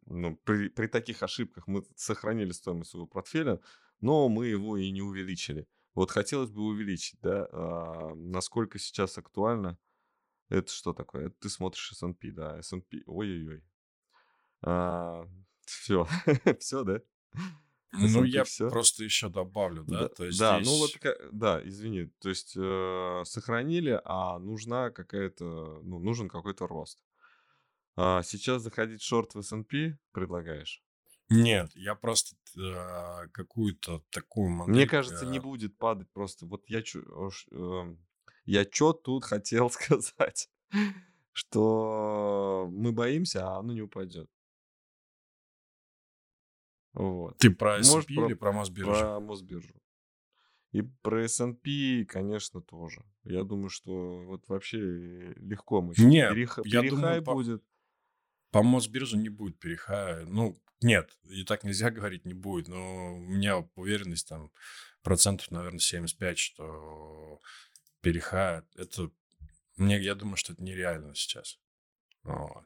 ну, 0.07 0.37
при, 0.45 0.68
при 0.68 0.87
таких 0.87 1.22
ошибках 1.22 1.66
мы 1.66 1.85
сохранили 1.97 2.53
стоимость 2.53 2.91
своего 2.91 3.07
портфеля, 3.07 3.61
но 4.01 4.29
мы 4.29 4.47
его 4.47 4.77
и 4.77 4.91
не 4.91 5.03
увеличили. 5.03 5.66
Вот 5.95 6.11
хотелось 6.11 6.51
бы 6.51 6.62
увеличить, 6.62 7.18
да, 7.22 7.49
а, 7.51 8.14
насколько 8.14 8.79
сейчас 8.79 9.16
актуально. 9.18 9.79
Это 10.49 10.70
что 10.70 10.93
такое? 10.93 11.27
Это 11.27 11.37
ты 11.41 11.49
смотришь 11.49 11.91
S&P, 11.91 12.31
да, 12.31 12.59
S&P. 12.59 13.03
Ой-ой-ой. 13.07 13.64
все, 15.64 16.07
все, 16.61 16.85
да? 16.85 17.01
Ну, 18.03 18.24
я 18.24 18.44
всё? 18.44 18.68
просто 18.68 19.05
еще 19.05 19.28
добавлю, 19.28 19.84
да, 19.84 20.07
Да, 20.07 20.09
то 20.09 20.24
есть 20.24 20.38
да, 20.38 20.61
ну 20.61 20.76
вот, 20.76 20.97
здесь- 20.97 21.16
да, 21.32 21.61
извини, 21.64 22.07
то 22.20 22.28
есть 22.28 22.55
э, 22.57 23.22
сохранили, 23.24 24.01
а 24.05 24.38
нужна 24.38 24.90
какая-то, 24.90 25.80
ну, 25.84 25.99
нужен 25.99 26.28
какой-то 26.28 26.66
рост. 26.66 27.05
А 27.97 28.22
сейчас 28.22 28.62
заходить 28.62 29.03
в 29.03 29.07
шорт 29.07 29.34
в 29.34 29.40
S&P 29.40 29.99
предлагаешь? 30.12 30.82
Нет, 31.28 31.70
я 31.74 31.94
просто 31.94 32.36
э, 32.57 33.28
какую-то 33.32 34.05
такую 34.11 34.49
Мне 34.66 34.84
модель... 34.84 34.86
кажется, 34.86 35.26
не 35.26 35.38
э, 35.38 35.40
будет 35.40 35.78
падать 35.78 36.11
просто. 36.12 36.44
Вот 36.47 36.68
я 36.68 36.82
чё, 36.82 37.01
эм, 37.53 38.05
я 38.44 38.64
чё 38.64 38.92
тут 38.92 39.24
хотел 39.24 39.70
сказать, 39.70 40.51
что 41.32 42.68
мы 42.72 42.92
боимся, 42.92 43.49
а 43.49 43.59
оно 43.61 43.72
не 43.74 43.82
упадет. 43.82 44.30
Вот. 46.97 47.36
Ты 47.36 47.51
про 47.51 47.78
S&P 47.78 48.14
про, 48.14 48.26
или 48.26 48.34
про 48.34 48.53
Мосбиржу? 48.53 48.90
про 48.90 49.20
Мосбиржу. 49.20 49.74
И 50.72 50.80
про 51.03 51.24
S&P, 51.24 52.07
конечно, 52.07 52.62
тоже. 52.62 53.05
Я 53.24 53.44
думаю, 53.44 53.68
что 53.68 54.24
вот 54.24 54.49
вообще 54.49 54.78
легко 55.36 55.82
мы 55.82 55.94
сейчас 55.94 56.07
Не, 56.07 56.22
переха- 56.30 56.62
я 56.64 56.80
думаю, 56.80 56.90
перехай 56.90 57.22
по, 57.22 57.34
будет. 57.34 57.62
по 58.51 58.62
Мосбирже 58.62 59.18
не 59.18 59.28
будет 59.28 59.59
перехая. 59.59 60.24
Ну, 60.24 60.59
нет, 60.80 61.18
и 61.24 61.44
так 61.44 61.64
нельзя 61.64 61.90
говорить, 61.99 62.24
не 62.24 62.34
будет. 62.34 62.68
Но 62.68 63.14
у 63.14 63.18
меня 63.18 63.59
уверенность 63.74 64.28
там 64.28 64.51
процентов, 65.03 65.51
наверное, 65.51 65.78
75, 65.78 66.38
что 66.38 67.40
перехая, 68.01 68.66
это... 68.74 69.11
Мне, 69.76 70.01
я 70.01 70.14
думаю, 70.14 70.36
что 70.36 70.55
это 70.55 70.62
нереально 70.62 71.14
сейчас. 71.14 71.61
Вот. 72.22 72.64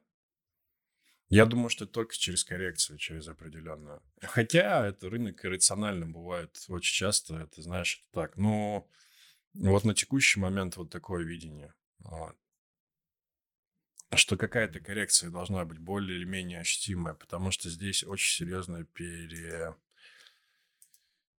Я 1.30 1.46
думаю, 1.46 1.70
что 1.70 1.86
только 1.86 2.14
через 2.16 2.42
коррекцию, 2.42 2.98
через 2.98 3.28
определенную. 3.28 4.02
Хотя 4.20 4.88
это 4.88 5.08
рынок 5.08 5.44
иррациональным 5.44 6.12
бывает 6.12 6.64
очень 6.68 6.92
часто, 6.92 7.36
это 7.36 7.62
знаешь, 7.62 8.02
это 8.02 8.22
так. 8.22 8.36
Но 8.36 8.88
вот 9.54 9.84
на 9.84 9.94
текущий 9.94 10.40
момент 10.40 10.76
вот 10.76 10.90
такое 10.90 11.24
видение. 11.24 11.72
Вот. 12.00 12.36
Что 14.12 14.36
какая-то 14.36 14.80
коррекция 14.80 15.30
должна 15.30 15.64
быть 15.64 15.78
более 15.78 16.18
или 16.18 16.24
менее 16.24 16.60
ощутимая, 16.60 17.14
потому 17.14 17.52
что 17.52 17.70
здесь 17.70 18.02
очень 18.02 18.36
серьезное 18.36 18.82
пере... 18.82 19.76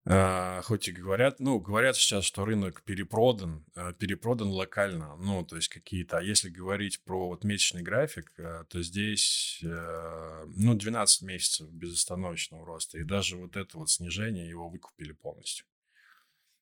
А, 0.03 0.61
хоть 0.63 0.87
и 0.87 0.91
говорят, 0.91 1.39
ну, 1.39 1.59
говорят 1.59 1.95
сейчас, 1.95 2.25
что 2.25 2.43
рынок 2.43 2.81
перепродан, 2.81 3.63
а, 3.75 3.93
перепродан 3.93 4.49
локально, 4.49 5.15
ну, 5.17 5.45
то 5.45 5.57
есть 5.57 5.67
какие-то, 5.67 6.17
а 6.17 6.23
если 6.23 6.49
говорить 6.49 7.03
про 7.03 7.27
вот 7.27 7.43
месячный 7.43 7.83
график, 7.83 8.33
а, 8.39 8.63
то 8.63 8.81
здесь, 8.81 9.59
э, 9.61 10.45
ну, 10.55 10.73
12 10.73 11.21
месяцев 11.21 11.69
безостановочного 11.71 12.65
роста, 12.65 12.97
и 12.97 13.03
даже 13.03 13.37
вот 13.37 13.55
это 13.55 13.77
вот 13.77 13.91
снижение 13.91 14.49
его 14.49 14.69
выкупили 14.69 15.11
полностью. 15.11 15.67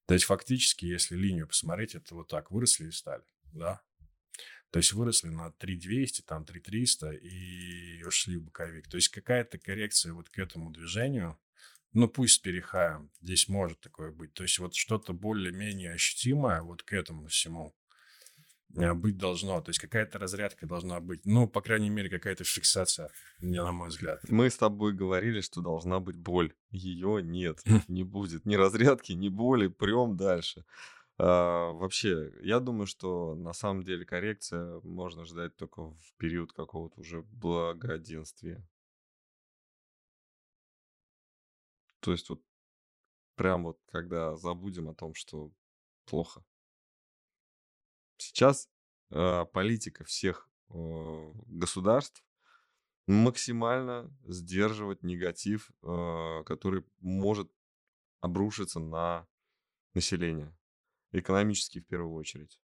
То 0.06 0.16
есть 0.16 0.26
фактически, 0.26 0.86
если 0.86 1.16
линию 1.16 1.48
посмотреть, 1.48 1.96
это 1.96 2.16
вот 2.16 2.28
так, 2.28 2.52
выросли 2.52 2.88
и 2.88 2.92
стали, 2.92 3.24
да, 3.54 3.82
то 4.72 4.78
есть 4.78 4.92
выросли 4.94 5.30
на 5.30 5.52
3200, 5.54 6.22
там 6.24 6.46
3300 6.46 7.12
и 7.14 8.04
ушли 8.04 8.38
в 8.38 8.44
боковик. 8.44 8.88
То 8.88 8.98
есть 8.98 9.10
какая-то 9.10 9.58
коррекция 9.58 10.14
вот 10.14 10.30
к 10.30 10.38
этому 10.38 10.72
движению, 10.72 11.40
ну 11.94 12.08
пусть 12.08 12.42
перехаем, 12.42 13.10
здесь 13.22 13.48
может 13.48 13.80
такое 13.80 14.12
быть. 14.12 14.34
То 14.34 14.44
есть 14.44 14.60
вот 14.60 14.76
что-то 14.76 15.14
более-менее 15.14 15.94
ощутимое 15.94 16.62
вот 16.62 16.84
к 16.84 16.94
этому 16.94 17.28
всему 17.28 17.74
э, 18.76 18.94
быть 18.94 19.18
должно. 19.18 19.62
То 19.62 19.70
есть 19.70 19.80
какая-то 19.80 20.20
разрядка 20.20 20.68
должна 20.68 21.00
быть. 21.00 21.26
Ну, 21.26 21.48
по 21.48 21.62
крайней 21.62 21.90
мере, 21.90 22.10
какая-то 22.10 22.44
фиксация, 22.44 23.10
мне 23.40 23.64
на 23.64 23.72
мой 23.72 23.90
взгляд. 23.90 24.20
Мы 24.30 24.50
с 24.50 24.58
тобой 24.58 24.94
говорили, 24.94 25.42
что 25.42 25.62
должна 25.62 26.00
быть 26.00 26.18
боль. 26.18 26.54
Ее 26.70 27.22
нет, 27.24 27.60
не 27.88 28.04
будет. 28.04 28.46
Ни 28.46 28.56
разрядки, 28.56 29.14
ни 29.14 29.30
боли. 29.30 29.68
Прем 29.68 30.16
дальше. 30.16 30.66
А, 31.18 31.72
вообще, 31.74 32.32
я 32.42 32.62
думаю, 32.62 32.88
что 32.88 33.36
на 33.36 33.52
самом 33.54 33.84
деле 33.84 34.06
коррекция 34.06 34.80
можно 34.84 35.26
ждать 35.26 35.56
только 35.58 35.90
в 35.90 36.14
период 36.18 36.54
какого-то 36.54 37.02
уже 37.02 37.24
благоденствия. 37.24 38.66
То 42.00 42.12
есть 42.12 42.30
вот 42.30 42.42
прям 43.36 43.64
вот 43.64 43.80
когда 43.92 44.36
забудем 44.36 44.90
о 44.90 44.96
том, 44.96 45.14
что 45.14 45.52
плохо. 46.06 46.44
Сейчас 48.18 48.70
э, 49.12 49.46
политика 49.46 50.04
всех 50.04 50.50
э, 50.70 51.34
государств 51.46 52.24
максимально 53.08 54.14
сдерживать 54.28 55.04
негатив, 55.04 55.72
э, 55.82 56.44
который 56.46 56.86
может 57.00 57.52
обрушиться 58.22 58.80
на 58.80 59.28
население, 59.94 60.56
экономически 61.12 61.80
в 61.80 61.88
первую 61.88 62.16
очередь. 62.16 62.60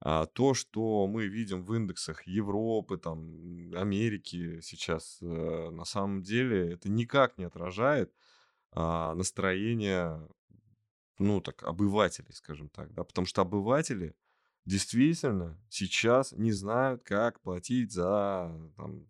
А 0.00 0.24
то, 0.24 0.54
что 0.54 1.06
мы 1.06 1.26
видим 1.26 1.62
в 1.62 1.74
индексах 1.74 2.26
Европы, 2.26 2.96
там, 2.96 3.20
Америки 3.74 4.60
сейчас, 4.62 5.18
э, 5.20 5.70
на 5.70 5.84
самом 5.84 6.22
деле 6.22 6.72
это 6.72 6.88
никак 6.88 7.36
не 7.36 7.44
отражает 7.44 8.12
настроение, 8.74 10.28
ну, 11.18 11.40
так, 11.40 11.62
обывателей, 11.62 12.32
скажем 12.32 12.68
так, 12.68 12.92
да, 12.94 13.04
потому 13.04 13.26
что 13.26 13.42
обыватели 13.42 14.14
действительно 14.64 15.60
сейчас 15.68 16.32
не 16.32 16.52
знают, 16.52 17.02
как 17.02 17.40
платить 17.40 17.92
за 17.92 18.52
там, 18.76 19.06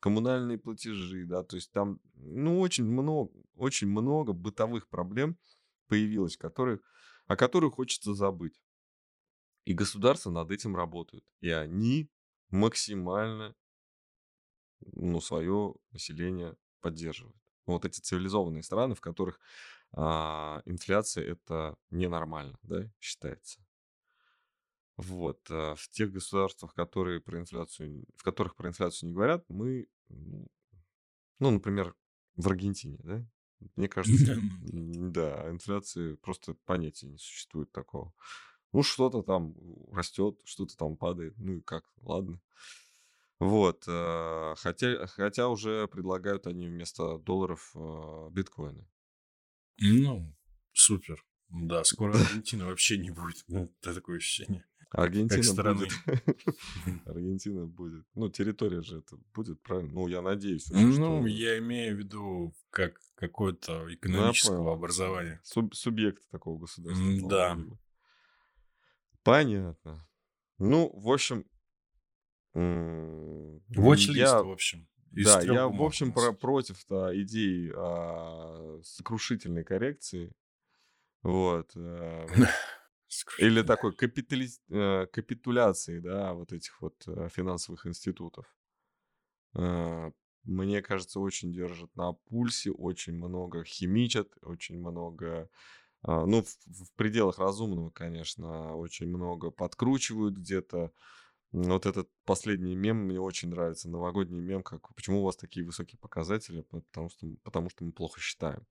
коммунальные 0.00 0.58
платежи, 0.58 1.26
да, 1.26 1.42
то 1.42 1.56
есть 1.56 1.72
там, 1.72 2.00
ну, 2.14 2.60
очень 2.60 2.84
много, 2.84 3.32
очень 3.54 3.88
много 3.88 4.32
бытовых 4.32 4.88
проблем 4.88 5.38
появилось, 5.88 6.36
которые, 6.36 6.80
о 7.26 7.36
которых 7.36 7.74
хочется 7.74 8.14
забыть. 8.14 8.60
И 9.64 9.72
государство 9.72 10.30
над 10.30 10.50
этим 10.50 10.76
работают. 10.76 11.24
И 11.40 11.48
они 11.48 12.10
максимально 12.50 13.54
ну, 14.92 15.20
свое 15.20 15.74
население 15.90 16.56
поддерживают. 16.80 17.36
Вот 17.66 17.84
эти 17.84 18.00
цивилизованные 18.00 18.62
страны, 18.62 18.94
в 18.94 19.00
которых 19.00 19.40
а, 19.92 20.62
инфляция 20.66 21.24
это 21.24 21.76
ненормально, 21.90 22.58
да, 22.62 22.90
считается. 23.00 23.60
Вот. 24.96 25.40
а 25.50 25.74
в 25.74 25.88
тех 25.88 26.12
государствах, 26.12 26.74
которые 26.74 27.20
про 27.20 27.38
инфляцию, 27.40 28.04
в 28.16 28.22
которых 28.22 28.54
про 28.54 28.68
инфляцию 28.68 29.08
не 29.08 29.14
говорят, 29.14 29.44
мы, 29.48 29.88
м, 30.08 30.46
ну, 31.40 31.50
например, 31.50 31.96
в 32.36 32.48
Аргентине, 32.48 32.98
да, 33.02 33.26
мне 33.76 33.88
кажется, 33.88 34.26
Да, 34.26 34.36
ну 34.72 35.10
да. 35.12 35.50
инфляции 35.50 36.14
просто 36.16 36.56
понятия 36.66 37.08
не 37.08 37.18
существует 37.18 37.72
такого. 37.72 38.14
Ну, 38.72 38.82
что-то 38.82 39.22
там 39.22 39.54
растет, 39.92 40.40
что-то 40.44 40.76
там 40.76 40.96
падает, 40.96 41.34
ну 41.38 41.54
и 41.54 41.60
как, 41.60 41.84
ладно. 42.02 42.40
Вот, 43.40 43.84
э, 43.88 44.54
хотя, 44.56 45.06
хотя 45.06 45.48
уже 45.48 45.86
предлагают 45.88 46.46
они 46.46 46.66
вместо 46.68 47.18
долларов 47.18 47.72
э, 47.74 48.28
биткоины. 48.30 48.86
Ну, 49.80 50.34
супер. 50.72 51.24
Да, 51.48 51.82
скоро 51.84 52.12
Аргентины 52.14 52.64
вообще 52.64 52.96
не 52.96 53.10
будет. 53.10 53.44
Ну, 53.48 53.72
это 53.80 53.94
такое 53.94 54.18
ощущение. 54.18 54.64
Как 54.88 55.00
Аргентина 55.06 55.42
страны. 55.42 55.80
будет. 55.86 55.92
Аргентина 57.06 57.66
будет. 57.66 58.06
Ну, 58.14 58.28
территория 58.30 58.80
же 58.82 58.98
это 58.98 59.16
будет, 59.34 59.60
правильно? 59.62 59.92
Ну, 59.92 60.06
я 60.06 60.22
надеюсь, 60.22 60.70
уже, 60.70 60.86
Ну, 60.86 60.92
что... 60.92 61.26
я 61.26 61.58
имею 61.58 61.96
в 61.96 61.98
виду 61.98 62.54
как 62.70 63.00
какое-то 63.16 63.80
Ну, 63.80 63.88
я 63.88 63.94
экономического 63.96 64.56
понял. 64.58 64.68
образования. 64.70 65.40
Суб- 65.42 65.74
субъект 65.74 66.22
такого 66.30 66.60
государства. 66.60 67.02
Ну, 67.04 67.28
Да. 67.28 67.58
Понятно. 69.24 70.06
Ну, 70.58 70.90
в 70.94 71.10
общем, 71.10 71.44
Watch-лист, 72.54 74.16
я, 74.16 74.42
в 74.42 74.50
общем, 74.50 74.88
из 75.12 75.26
да, 75.26 75.40
я, 75.42 75.68
в 75.68 75.82
общем, 75.82 76.12
про, 76.12 76.32
против 76.32 76.84
идеи 76.90 77.72
а, 77.74 78.80
сокрушительной 78.82 79.64
коррекции. 79.64 80.32
Вот. 81.22 81.72
э, 81.74 82.26
Или 83.38 83.62
такой 83.62 83.94
капитали- 83.94 84.48
э, 84.70 85.06
капитуляции, 85.06 85.98
да, 86.00 86.34
вот 86.34 86.52
этих 86.52 86.80
вот 86.82 87.02
э, 87.06 87.28
финансовых 87.30 87.86
институтов. 87.86 88.46
Мне 90.44 90.82
кажется, 90.82 91.20
очень 91.20 91.52
держат 91.52 91.94
на 91.96 92.12
пульсе, 92.12 92.70
очень 92.70 93.14
много 93.14 93.64
химичат, 93.64 94.30
очень 94.42 94.78
много, 94.78 95.48
а, 96.02 96.26
ну, 96.26 96.42
в, 96.42 96.48
в 96.66 96.92
пределах 96.96 97.38
разумного, 97.38 97.90
конечно, 97.90 98.76
очень 98.76 99.08
много 99.08 99.50
подкручивают 99.50 100.36
где-то. 100.36 100.92
М, 101.54 101.62
Вот 101.62 101.86
этот 101.86 102.10
последний 102.24 102.74
мем 102.74 102.98
мне 102.98 103.20
очень 103.20 103.48
нравится, 103.48 103.88
новогодний 103.88 104.40
мем, 104.40 104.62
как 104.62 104.94
почему 104.94 105.20
у 105.20 105.24
вас 105.24 105.36
такие 105.36 105.64
высокие 105.64 105.98
показатели, 105.98 106.62
потому 106.62 107.08
что, 107.08 107.26
потому 107.44 107.70
что 107.70 107.84
мы 107.84 107.92
плохо 107.92 108.20
считаем. 108.20 108.66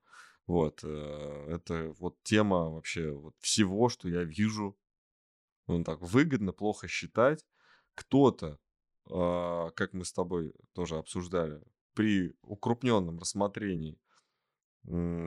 Вот, 0.45 0.81
э, 0.83 1.45
это 1.47 1.93
вот 1.97 2.21
тема 2.23 2.69
вообще 2.69 3.11
вот 3.11 3.33
всего, 3.39 3.87
что 3.89 4.09
я 4.09 4.23
вижу 4.23 4.77
ну, 5.67 5.83
так, 5.83 6.01
выгодно, 6.01 6.51
плохо 6.51 6.87
считать. 6.87 7.45
Кто-то, 7.95 8.59
а, 9.09 9.69
как 9.71 9.93
мы 9.93 10.03
с 10.03 10.11
тобой 10.11 10.53
тоже 10.73 10.97
обсуждали, 10.97 11.61
при 11.93 12.33
укрупненном 12.41 13.19
рассмотрении 13.19 13.99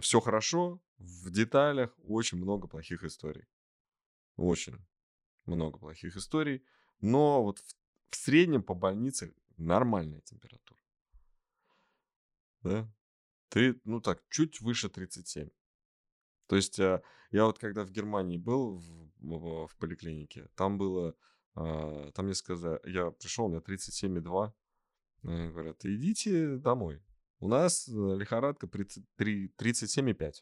все 0.00 0.20
хорошо, 0.20 0.82
в 0.98 1.30
деталях 1.30 1.94
очень 2.04 2.38
много 2.38 2.68
плохих 2.68 3.04
историй. 3.04 3.44
Очень 4.36 4.78
много 5.46 5.78
плохих 5.78 6.16
историй. 6.16 6.64
Но 7.00 7.42
вот 7.42 7.58
в, 7.58 7.74
в 8.10 8.16
среднем 8.16 8.62
по 8.62 8.74
больнице 8.74 9.34
нормальная 9.56 10.20
температура. 10.20 10.80
Да? 12.62 12.92
Ты, 13.48 13.80
ну 13.84 14.00
так, 14.00 14.22
чуть 14.28 14.60
выше 14.60 14.88
37. 14.88 15.48
То 16.46 16.56
есть 16.56 16.78
э, 16.78 17.02
я 17.30 17.44
вот 17.44 17.58
когда 17.58 17.84
в 17.84 17.90
Германии 17.90 18.38
был 18.38 18.76
в, 18.76 19.66
в, 19.66 19.76
поликлинике, 19.78 20.48
там 20.54 20.78
было, 20.78 21.14
э, 21.56 22.10
там 22.14 22.26
мне 22.26 22.34
сказали, 22.34 22.80
я 22.84 23.10
пришел, 23.10 23.46
у 23.46 23.48
меня 23.48 23.60
37,2. 23.60 24.52
Они 25.22 25.48
говорят, 25.48 25.84
идите 25.84 26.56
домой. 26.56 27.02
У 27.40 27.48
нас 27.48 27.88
э, 27.88 27.92
лихорадка 27.92 28.66
33, 28.66 29.52
37,5. 29.58 30.32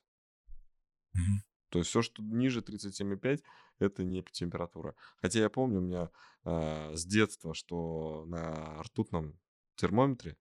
Мгм. 1.14 1.42
То 1.75 1.79
есть 1.79 1.91
все, 1.91 2.03
что 2.03 2.22
ниже 2.22 2.61
37,5, 2.61 3.43
это 3.81 4.05
не 4.05 4.22
температура. 4.22 4.95
Хотя 5.16 5.41
я 5.41 5.51
помню 5.51 5.79
у 5.79 5.83
меня 5.83 6.11
а, 6.45 6.95
с 6.95 7.05
детства, 7.05 7.53
что 7.53 8.25
на 8.29 8.81
ртутном 8.85 9.41
термометре 9.75 10.37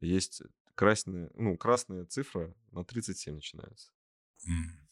есть 0.00 0.42
красная, 0.74 1.30
ну, 1.34 1.56
красная 1.56 2.04
цифра 2.04 2.52
на 2.72 2.84
37 2.84 3.36
начинается. 3.36 3.92
М. 4.48 4.88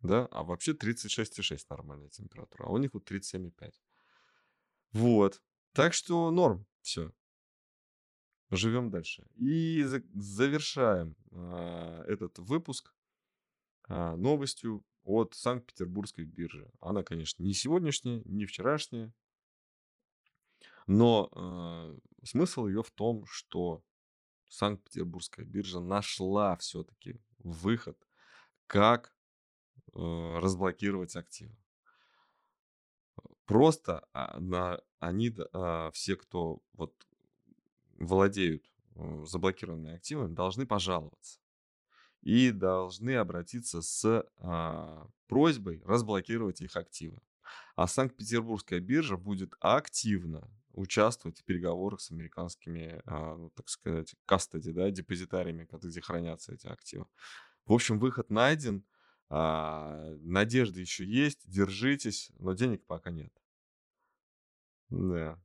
Да? 0.00 0.26
А 0.32 0.42
вообще 0.42 0.72
36,6 0.72 1.66
нормальная 1.70 2.08
температура. 2.08 2.64
А 2.64 2.72
у 2.72 2.78
них 2.78 2.92
вот 2.94 3.08
37,5. 3.08 3.74
Вот. 4.90 5.40
Так 5.72 5.94
что 5.94 6.32
норм. 6.32 6.66
Все. 6.80 7.12
Живем 8.50 8.90
дальше. 8.90 9.24
И 9.36 9.84
за- 9.84 10.02
завершаем 10.14 11.14
а, 11.30 12.02
этот 12.08 12.40
выпуск 12.40 12.92
а, 13.88 14.16
новостью 14.16 14.84
от 15.08 15.34
Санкт-Петербургской 15.34 16.24
биржи. 16.24 16.70
Она, 16.80 17.02
конечно, 17.02 17.42
не 17.42 17.54
сегодняшняя, 17.54 18.22
не 18.26 18.44
вчерашняя, 18.44 19.12
но 20.86 21.30
э, 21.34 21.98
смысл 22.24 22.66
ее 22.66 22.82
в 22.82 22.90
том, 22.90 23.24
что 23.26 23.82
Санкт-Петербургская 24.48 25.46
биржа 25.46 25.80
нашла 25.80 26.56
все-таки 26.56 27.20
выход, 27.38 27.98
как 28.66 29.14
э, 29.94 30.38
разблокировать 30.38 31.16
активы. 31.16 31.56
Просто 33.46 34.06
а, 34.12 34.38
на, 34.38 34.80
они, 34.98 35.34
а, 35.54 35.90
все, 35.92 36.16
кто 36.16 36.62
вот 36.74 36.94
владеют 37.94 38.70
э, 38.94 39.24
заблокированными 39.24 39.94
активами, 39.94 40.34
должны 40.34 40.66
пожаловаться 40.66 41.40
и 42.22 42.50
должны 42.50 43.16
обратиться 43.16 43.82
с 43.82 44.26
а, 44.38 45.08
просьбой 45.26 45.82
разблокировать 45.84 46.60
их 46.60 46.76
активы. 46.76 47.20
А 47.76 47.86
Санкт-Петербургская 47.86 48.80
биржа 48.80 49.16
будет 49.16 49.54
активно 49.60 50.50
участвовать 50.72 51.40
в 51.40 51.44
переговорах 51.44 52.00
с 52.00 52.10
американскими, 52.10 53.02
а, 53.04 53.36
ну, 53.36 53.50
так 53.50 53.68
сказать, 53.68 54.14
кастеди, 54.26 54.70
да, 54.70 54.90
депозитариями, 54.90 55.68
где 55.70 56.00
хранятся 56.00 56.54
эти 56.54 56.66
активы. 56.66 57.06
В 57.66 57.72
общем, 57.72 57.98
выход 57.98 58.30
найден, 58.30 58.84
а, 59.28 60.14
надежда 60.20 60.80
еще 60.80 61.04
есть, 61.04 61.48
держитесь, 61.50 62.30
но 62.38 62.54
денег 62.54 62.84
пока 62.86 63.10
нет. 63.10 63.32
Да. 64.90 65.38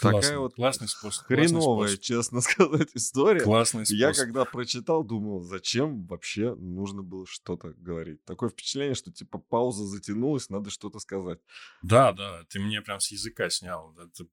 Такая 0.00 0.12
Классный, 0.20 0.38
вот 0.38 0.54
классный 0.54 0.88
способ. 0.88 1.26
Классный 1.26 1.46
хреновая, 1.46 1.88
способ. 1.88 2.02
честно 2.02 2.40
сказать, 2.40 2.88
история. 2.94 3.40
Классный 3.40 3.84
Я 3.88 4.12
способ. 4.12 4.26
когда 4.26 4.44
прочитал, 4.44 5.04
думал, 5.04 5.42
зачем 5.42 6.06
вообще 6.06 6.54
нужно 6.54 7.02
было 7.02 7.26
что-то 7.26 7.74
говорить. 7.76 8.24
Такое 8.24 8.48
впечатление, 8.48 8.94
что 8.94 9.12
типа 9.12 9.38
пауза 9.38 9.84
затянулась, 9.84 10.48
надо 10.48 10.70
что-то 10.70 10.98
сказать. 11.00 11.38
Да, 11.82 12.12
да, 12.12 12.44
ты 12.48 12.60
мне 12.60 12.80
прям 12.80 13.00
с 13.00 13.10
языка 13.10 13.50
снял. 13.50 13.94
Это 13.98 14.24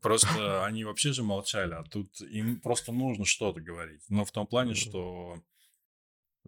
просто 0.00 0.64
они 0.64 0.84
вообще 0.84 1.12
же 1.12 1.22
молчали, 1.22 1.74
а 1.74 1.84
тут 1.84 2.20
им 2.22 2.60
просто 2.60 2.92
нужно 2.92 3.24
что-то 3.24 3.60
говорить. 3.60 4.02
Но 4.08 4.24
в 4.24 4.32
том 4.32 4.46
плане, 4.46 4.70
Ну, 4.70 4.76
что 4.76 5.42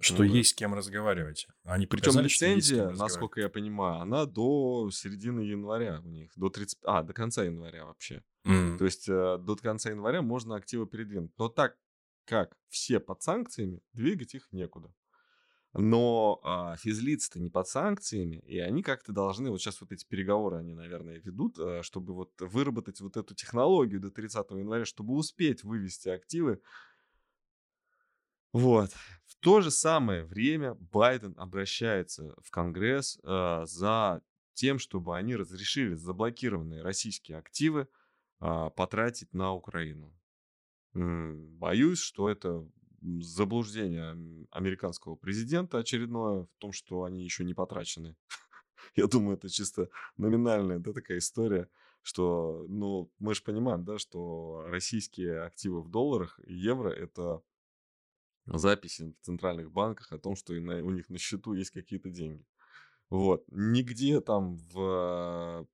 что 0.01 0.23
ну 0.23 0.29
да. 0.31 0.37
есть 0.37 0.51
с 0.51 0.55
кем 0.55 0.75
разговаривать. 0.75 1.47
Они 1.65 1.87
Причем 1.87 2.19
лицензия, 2.19 2.89
насколько 2.91 3.41
я 3.41 3.49
понимаю, 3.49 4.01
она 4.01 4.25
до 4.27 4.91
середины 4.91 5.41
января 5.41 6.01
у 6.03 6.09
них, 6.09 6.33
до 6.35 6.49
30, 6.49 6.79
а, 6.85 7.03
до 7.03 7.13
конца 7.13 7.45
января 7.45 7.85
вообще. 7.85 8.23
М. 8.45 8.79
То 8.79 8.85
есть 8.85 9.09
э, 9.09 9.39
до 9.39 9.57
конца 9.57 9.91
января 9.91 10.23
можно 10.23 10.57
активы 10.57 10.87
передвинуть. 10.87 11.33
Но 11.39 11.49
так 11.49 11.77
как 12.25 12.57
все 12.69 13.01
под 13.01 13.23
санкциями, 13.23 13.83
двигать 13.93 14.35
их 14.35 14.49
некуда. 14.53 14.93
Но 15.75 16.39
а, 16.45 16.77
физлицы-то 16.77 17.41
не 17.41 17.49
под 17.49 17.67
санкциями, 17.67 18.37
и 18.47 18.59
они 18.59 18.83
как-то 18.83 19.13
должны, 19.13 19.51
вот 19.51 19.61
сейчас 19.61 19.81
вот 19.81 19.91
эти 19.91 20.05
переговоры 20.05 20.59
они, 20.59 20.75
наверное, 20.75 21.19
ведут, 21.19 21.59
э, 21.59 21.83
чтобы 21.83 22.13
вот 22.13 22.33
выработать 22.41 23.01
вот 23.01 23.17
эту 23.17 23.35
технологию 23.35 23.99
до 23.99 24.11
30 24.11 24.51
января, 24.51 24.85
чтобы 24.85 25.15
успеть 25.15 25.65
вывести 25.65 26.11
активы. 26.11 26.61
Вот. 28.53 28.91
В 29.25 29.37
то 29.41 29.63
же 29.63 29.71
самое 29.71 30.25
время 30.25 30.75
Байден 30.75 31.35
обращается 31.39 32.35
в 32.43 32.51
Конгресс 32.51 33.19
э, 33.25 33.63
за 33.65 34.21
тем, 34.53 34.79
чтобы 34.79 35.17
они 35.17 35.37
разрешили 35.37 35.95
заблокированные 35.95 36.83
российские 36.83 37.39
активы 37.39 37.89
потратить 38.71 39.33
на 39.33 39.53
Украину. 39.53 40.13
Боюсь, 40.95 42.01
что 42.01 42.29
это 42.29 42.69
заблуждение 43.21 44.11
ам- 44.11 44.47
американского 44.51 45.17
президента 45.17 45.79
очередное 45.79 46.45
в 46.45 46.57
том, 46.59 46.73
что 46.73 47.05
они 47.05 47.25
еще 47.25 47.45
не 47.45 47.55
потрачены. 47.55 48.17
Я 48.97 49.07
думаю, 49.07 49.37
это 49.37 49.49
чисто 49.49 49.89
номинальная 50.17 50.79
да, 50.79 50.93
такая 50.93 51.19
история, 51.19 51.69
что, 52.03 52.67
ну, 52.69 53.11
мы 53.19 53.35
же 53.35 53.43
понимаем, 53.43 53.85
да, 53.85 53.99
что 53.99 54.65
российские 54.67 55.43
активы 55.43 55.83
в 55.83 55.89
долларах 55.89 56.41
и 56.45 56.55
евро– 56.55 56.91
это 56.91 57.43
записи 58.47 59.15
в 59.21 59.25
центральных 59.25 59.71
банках 59.71 60.13
о 60.13 60.19
том, 60.19 60.35
что 60.35 60.53
у 60.53 60.91
них 60.91 61.09
на 61.09 61.19
счету 61.19 61.55
есть 61.55 61.71
какие-то 61.71 62.11
деньги. 62.11 62.45
Вот. 63.09 63.45
Нигде 63.49 64.21
там 64.21 64.57
в 64.57 65.67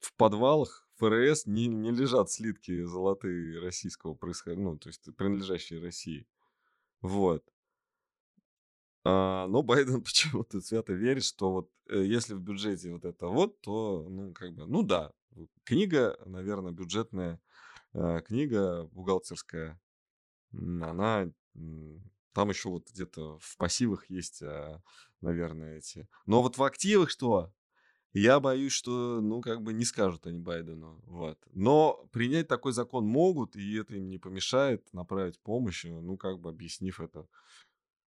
в 0.00 0.14
подвалах 0.16 0.85
ФРС 0.96 1.46
не, 1.46 1.66
не 1.66 1.90
лежат 1.90 2.30
слитки 2.30 2.82
золотые 2.84 3.60
российского 3.60 4.14
происхождения, 4.14 4.70
ну, 4.70 4.78
то 4.78 4.88
есть 4.88 5.02
принадлежащие 5.16 5.80
России. 5.80 6.26
Вот. 7.00 7.44
А, 9.04 9.46
но 9.46 9.62
Байден 9.62 10.02
почему-то 10.04 10.60
свято 10.60 10.92
верит, 10.92 11.24
что 11.24 11.52
вот 11.52 11.70
э, 11.88 12.02
если 12.02 12.34
в 12.34 12.40
бюджете 12.40 12.92
вот 12.92 13.04
это 13.04 13.28
вот, 13.28 13.60
то, 13.60 14.06
ну, 14.08 14.32
как 14.32 14.52
бы, 14.52 14.66
ну 14.66 14.82
да, 14.82 15.12
книга, 15.64 16.18
наверное, 16.24 16.72
бюджетная 16.72 17.40
э, 17.92 18.20
книга 18.26 18.84
бухгалтерская, 18.92 19.80
она, 20.52 21.30
там 22.32 22.50
еще 22.50 22.68
вот 22.70 22.90
где-то 22.90 23.38
в 23.38 23.56
пассивах 23.56 24.10
есть, 24.10 24.42
а, 24.42 24.82
наверное, 25.20 25.78
эти. 25.78 26.08
Но 26.26 26.42
вот 26.42 26.58
в 26.58 26.62
активах 26.62 27.10
что? 27.10 27.52
Я 28.18 28.40
боюсь, 28.40 28.72
что, 28.72 29.20
ну, 29.20 29.42
как 29.42 29.60
бы 29.60 29.74
не 29.74 29.84
скажут 29.84 30.26
они 30.26 30.38
Байдену. 30.38 30.98
Вот. 31.04 31.38
Но 31.52 32.08
принять 32.12 32.48
такой 32.48 32.72
закон 32.72 33.06
могут, 33.06 33.56
и 33.56 33.76
это 33.76 33.94
им 33.94 34.08
не 34.08 34.16
помешает 34.16 34.90
направить 34.94 35.38
помощь, 35.38 35.84
э, 35.84 35.90
ну, 35.90 36.16
как 36.16 36.40
бы 36.40 36.48
объяснив 36.48 36.98
это. 36.98 37.28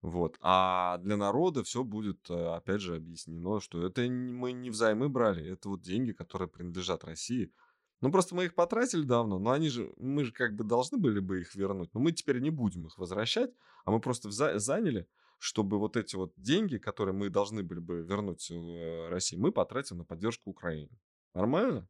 Вот. 0.02 0.38
А 0.42 0.98
для 0.98 1.18
народа 1.18 1.64
все 1.64 1.84
будет, 1.84 2.32
э, 2.32 2.56
опять 2.56 2.82
же, 2.82 2.96
объяснено, 2.96 3.60
что 3.60 3.86
это 3.86 4.02
мы 4.10 4.54
не 4.54 4.72
взаймы 4.72 5.08
брали, 5.08 5.48
это 5.52 5.70
вот 5.70 5.82
деньги, 5.82 6.14
которые 6.14 6.50
принадлежат 6.50 7.04
России. 7.04 7.54
Ну, 8.02 8.12
просто 8.12 8.34
мы 8.34 8.46
их 8.46 8.56
потратили 8.56 9.04
давно, 9.04 9.38
но 9.38 9.52
они 9.52 9.70
же, 9.70 9.94
мы 9.98 10.24
же 10.24 10.32
как 10.32 10.56
бы 10.56 10.64
должны 10.64 10.98
были 10.98 11.20
бы 11.20 11.42
их 11.42 11.54
вернуть, 11.54 11.94
но 11.94 12.00
мы 12.00 12.12
теперь 12.12 12.40
не 12.40 12.50
будем 12.50 12.88
их 12.88 12.98
возвращать, 12.98 13.52
а 13.86 13.92
мы 13.92 14.00
просто 14.00 14.30
вза- 14.30 14.58
заняли, 14.58 15.08
чтобы 15.42 15.80
вот 15.80 15.98
эти 15.98 16.16
вот 16.16 16.34
деньги, 16.38 16.78
которые 16.78 17.16
мы 17.16 17.32
должны 17.32 17.64
были 17.64 17.80
бы 17.80 18.04
вернуть 18.04 18.52
э, 18.52 19.10
России, 19.10 19.38
мы 19.38 19.52
потратим 19.52 19.98
на 19.98 20.06
поддержку 20.06 20.52
Украины. 20.52 20.92
Нормально? 21.34 21.90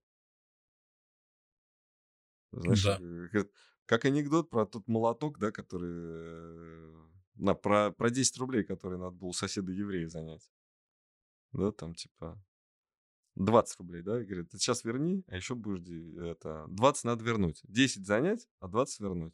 Знаешь, 2.54 2.86
Да. 2.86 2.98
э, 3.02 3.46
как, 3.86 4.06
анекдот 4.06 4.50
про 4.50 4.66
тот 4.66 4.88
молоток, 4.88 5.38
да, 5.38 5.52
который... 5.52 5.92
э, 5.92 6.94
На, 7.36 7.54
про, 7.54 7.92
про 7.92 8.10
10 8.10 8.38
рублей, 8.38 8.64
которые 8.64 8.98
надо 9.00 9.18
было 9.18 9.30
у 9.30 9.34
соседа 9.34 9.74
еврея 9.74 10.08
занять. 10.08 10.50
Да, 11.52 11.74
там 11.74 11.94
типа 11.94 12.42
20 13.36 13.78
рублей, 13.80 14.02
да, 14.02 14.22
и 14.22 14.26
говорит, 14.26 14.50
ты 14.52 14.60
сейчас 14.60 14.86
верни, 14.86 15.26
а 15.28 15.36
еще 15.36 15.56
будешь, 15.56 15.82
де- 15.82 16.26
это, 16.26 16.66
20 16.70 17.04
надо 17.04 17.26
вернуть. 17.26 17.60
10 17.64 18.06
занять, 18.06 18.48
а 18.62 18.70
20 18.70 19.02
вернуть. 19.02 19.34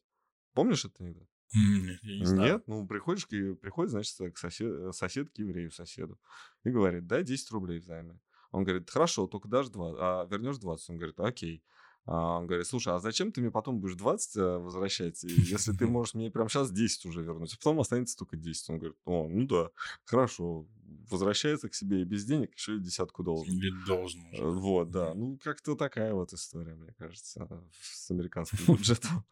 Помнишь 0.53 0.85
это 0.85 1.03
анекдот? 1.03 1.29
М, 1.55 1.97
Я 2.01 2.17
не 2.19 2.25
знаю. 2.25 2.53
Нет, 2.53 2.67
ну 2.67 2.85
приходишь, 2.87 3.27
приходит, 3.27 3.91
значит, 3.91 4.15
к 4.33 4.37
сосед, 4.37 4.93
сосед 4.95 5.29
к 5.29 5.37
еврею, 5.37 5.71
соседу, 5.71 6.19
и 6.63 6.69
говорит, 6.69 7.07
дай 7.07 7.23
10 7.23 7.49
рублей 7.51 7.79
взаймы. 7.79 8.19
Он 8.51 8.63
говорит, 8.63 8.89
хорошо, 8.89 9.27
только 9.27 9.47
дашь 9.47 9.69
2, 9.69 9.95
а 9.97 10.25
вернешь 10.25 10.57
20. 10.57 10.89
Он 10.89 10.97
говорит, 10.97 11.19
окей. 11.19 11.63
А 12.05 12.37
он 12.37 12.47
говорит, 12.47 12.65
слушай, 12.65 12.93
а 12.93 12.99
зачем 12.99 13.33
ты 13.33 13.41
мне 13.41 13.51
потом 13.51 13.81
будешь 13.81 13.95
20 13.95 14.37
э, 14.37 14.57
возвращать, 14.59 15.21
если 15.23 15.73
ты 15.73 15.87
можешь 15.87 16.13
мне 16.13 16.31
прямо 16.31 16.47
сейчас 16.47 16.71
10 16.71 17.05
уже 17.05 17.21
вернуть, 17.21 17.53
а 17.53 17.57
потом 17.57 17.81
останется 17.81 18.15
только 18.17 18.37
10. 18.37 18.69
Он 18.69 18.77
говорит, 18.77 18.97
о, 19.03 19.27
ну 19.27 19.45
да, 19.45 19.69
хорошо. 20.05 20.65
Возвращается 21.11 21.67
к 21.67 21.73
себе 21.73 22.01
и 22.01 22.05
без 22.05 22.23
денег, 22.23 22.55
еще 22.55 22.77
и 22.77 22.79
десятку 22.79 23.23
должен. 23.23 23.53
Или 23.53 23.71
должен 23.85 24.21
уже. 24.31 24.41
Э, 24.41 24.49
вот, 24.49 24.89
да. 24.89 25.13
Ну, 25.13 25.37
как-то 25.43 25.75
такая 25.75 26.13
вот 26.13 26.31
история, 26.31 26.75
мне 26.75 26.93
кажется, 26.97 27.61
с 27.81 28.09
американским 28.09 28.59
бюджетом. 28.73 29.25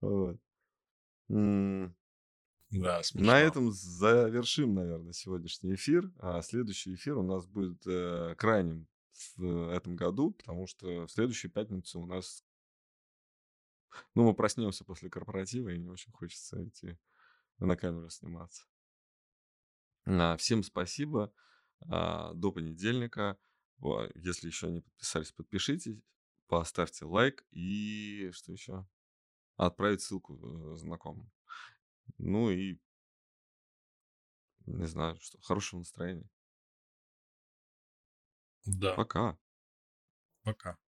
Вот. 0.00 0.38
Да, 1.28 3.02
смешно. 3.02 3.32
На 3.32 3.40
этом 3.40 3.72
завершим, 3.72 4.74
наверное, 4.74 5.12
сегодняшний 5.12 5.74
эфир. 5.74 6.12
А 6.18 6.42
следующий 6.42 6.94
эфир 6.94 7.16
у 7.16 7.22
нас 7.22 7.46
будет 7.46 7.86
э, 7.86 8.34
крайним 8.36 8.86
в 9.36 9.74
этом 9.74 9.96
году, 9.96 10.32
потому 10.32 10.66
что 10.66 11.06
в 11.06 11.10
следующую 11.10 11.50
пятницу 11.50 12.00
у 12.00 12.06
нас... 12.06 12.44
Ну, 14.14 14.24
мы 14.24 14.34
проснемся 14.34 14.84
после 14.84 15.08
корпоратива, 15.08 15.70
и 15.70 15.78
не 15.78 15.88
очень 15.88 16.12
хочется 16.12 16.62
идти 16.62 16.98
на 17.58 17.74
камеру 17.76 18.10
сниматься. 18.10 18.64
А, 20.04 20.36
всем 20.36 20.62
спасибо. 20.62 21.32
А, 21.88 22.34
до 22.34 22.52
понедельника. 22.52 23.38
Если 24.14 24.48
еще 24.48 24.70
не 24.70 24.80
подписались, 24.80 25.32
подпишитесь, 25.32 26.02
поставьте 26.48 27.04
лайк 27.04 27.46
и 27.50 28.30
что 28.32 28.52
еще? 28.52 28.86
Отправить 29.58 30.00
ссылку 30.00 30.38
э, 30.72 30.76
знакомым. 30.76 31.30
Ну 32.16 32.50
и 32.50 32.78
не 34.66 34.86
знаю, 34.86 35.18
что. 35.20 35.38
Хорошего 35.42 35.80
настроения. 35.80 36.28
Да, 38.64 38.94
Пока. 38.94 39.36
пока. 40.42 40.78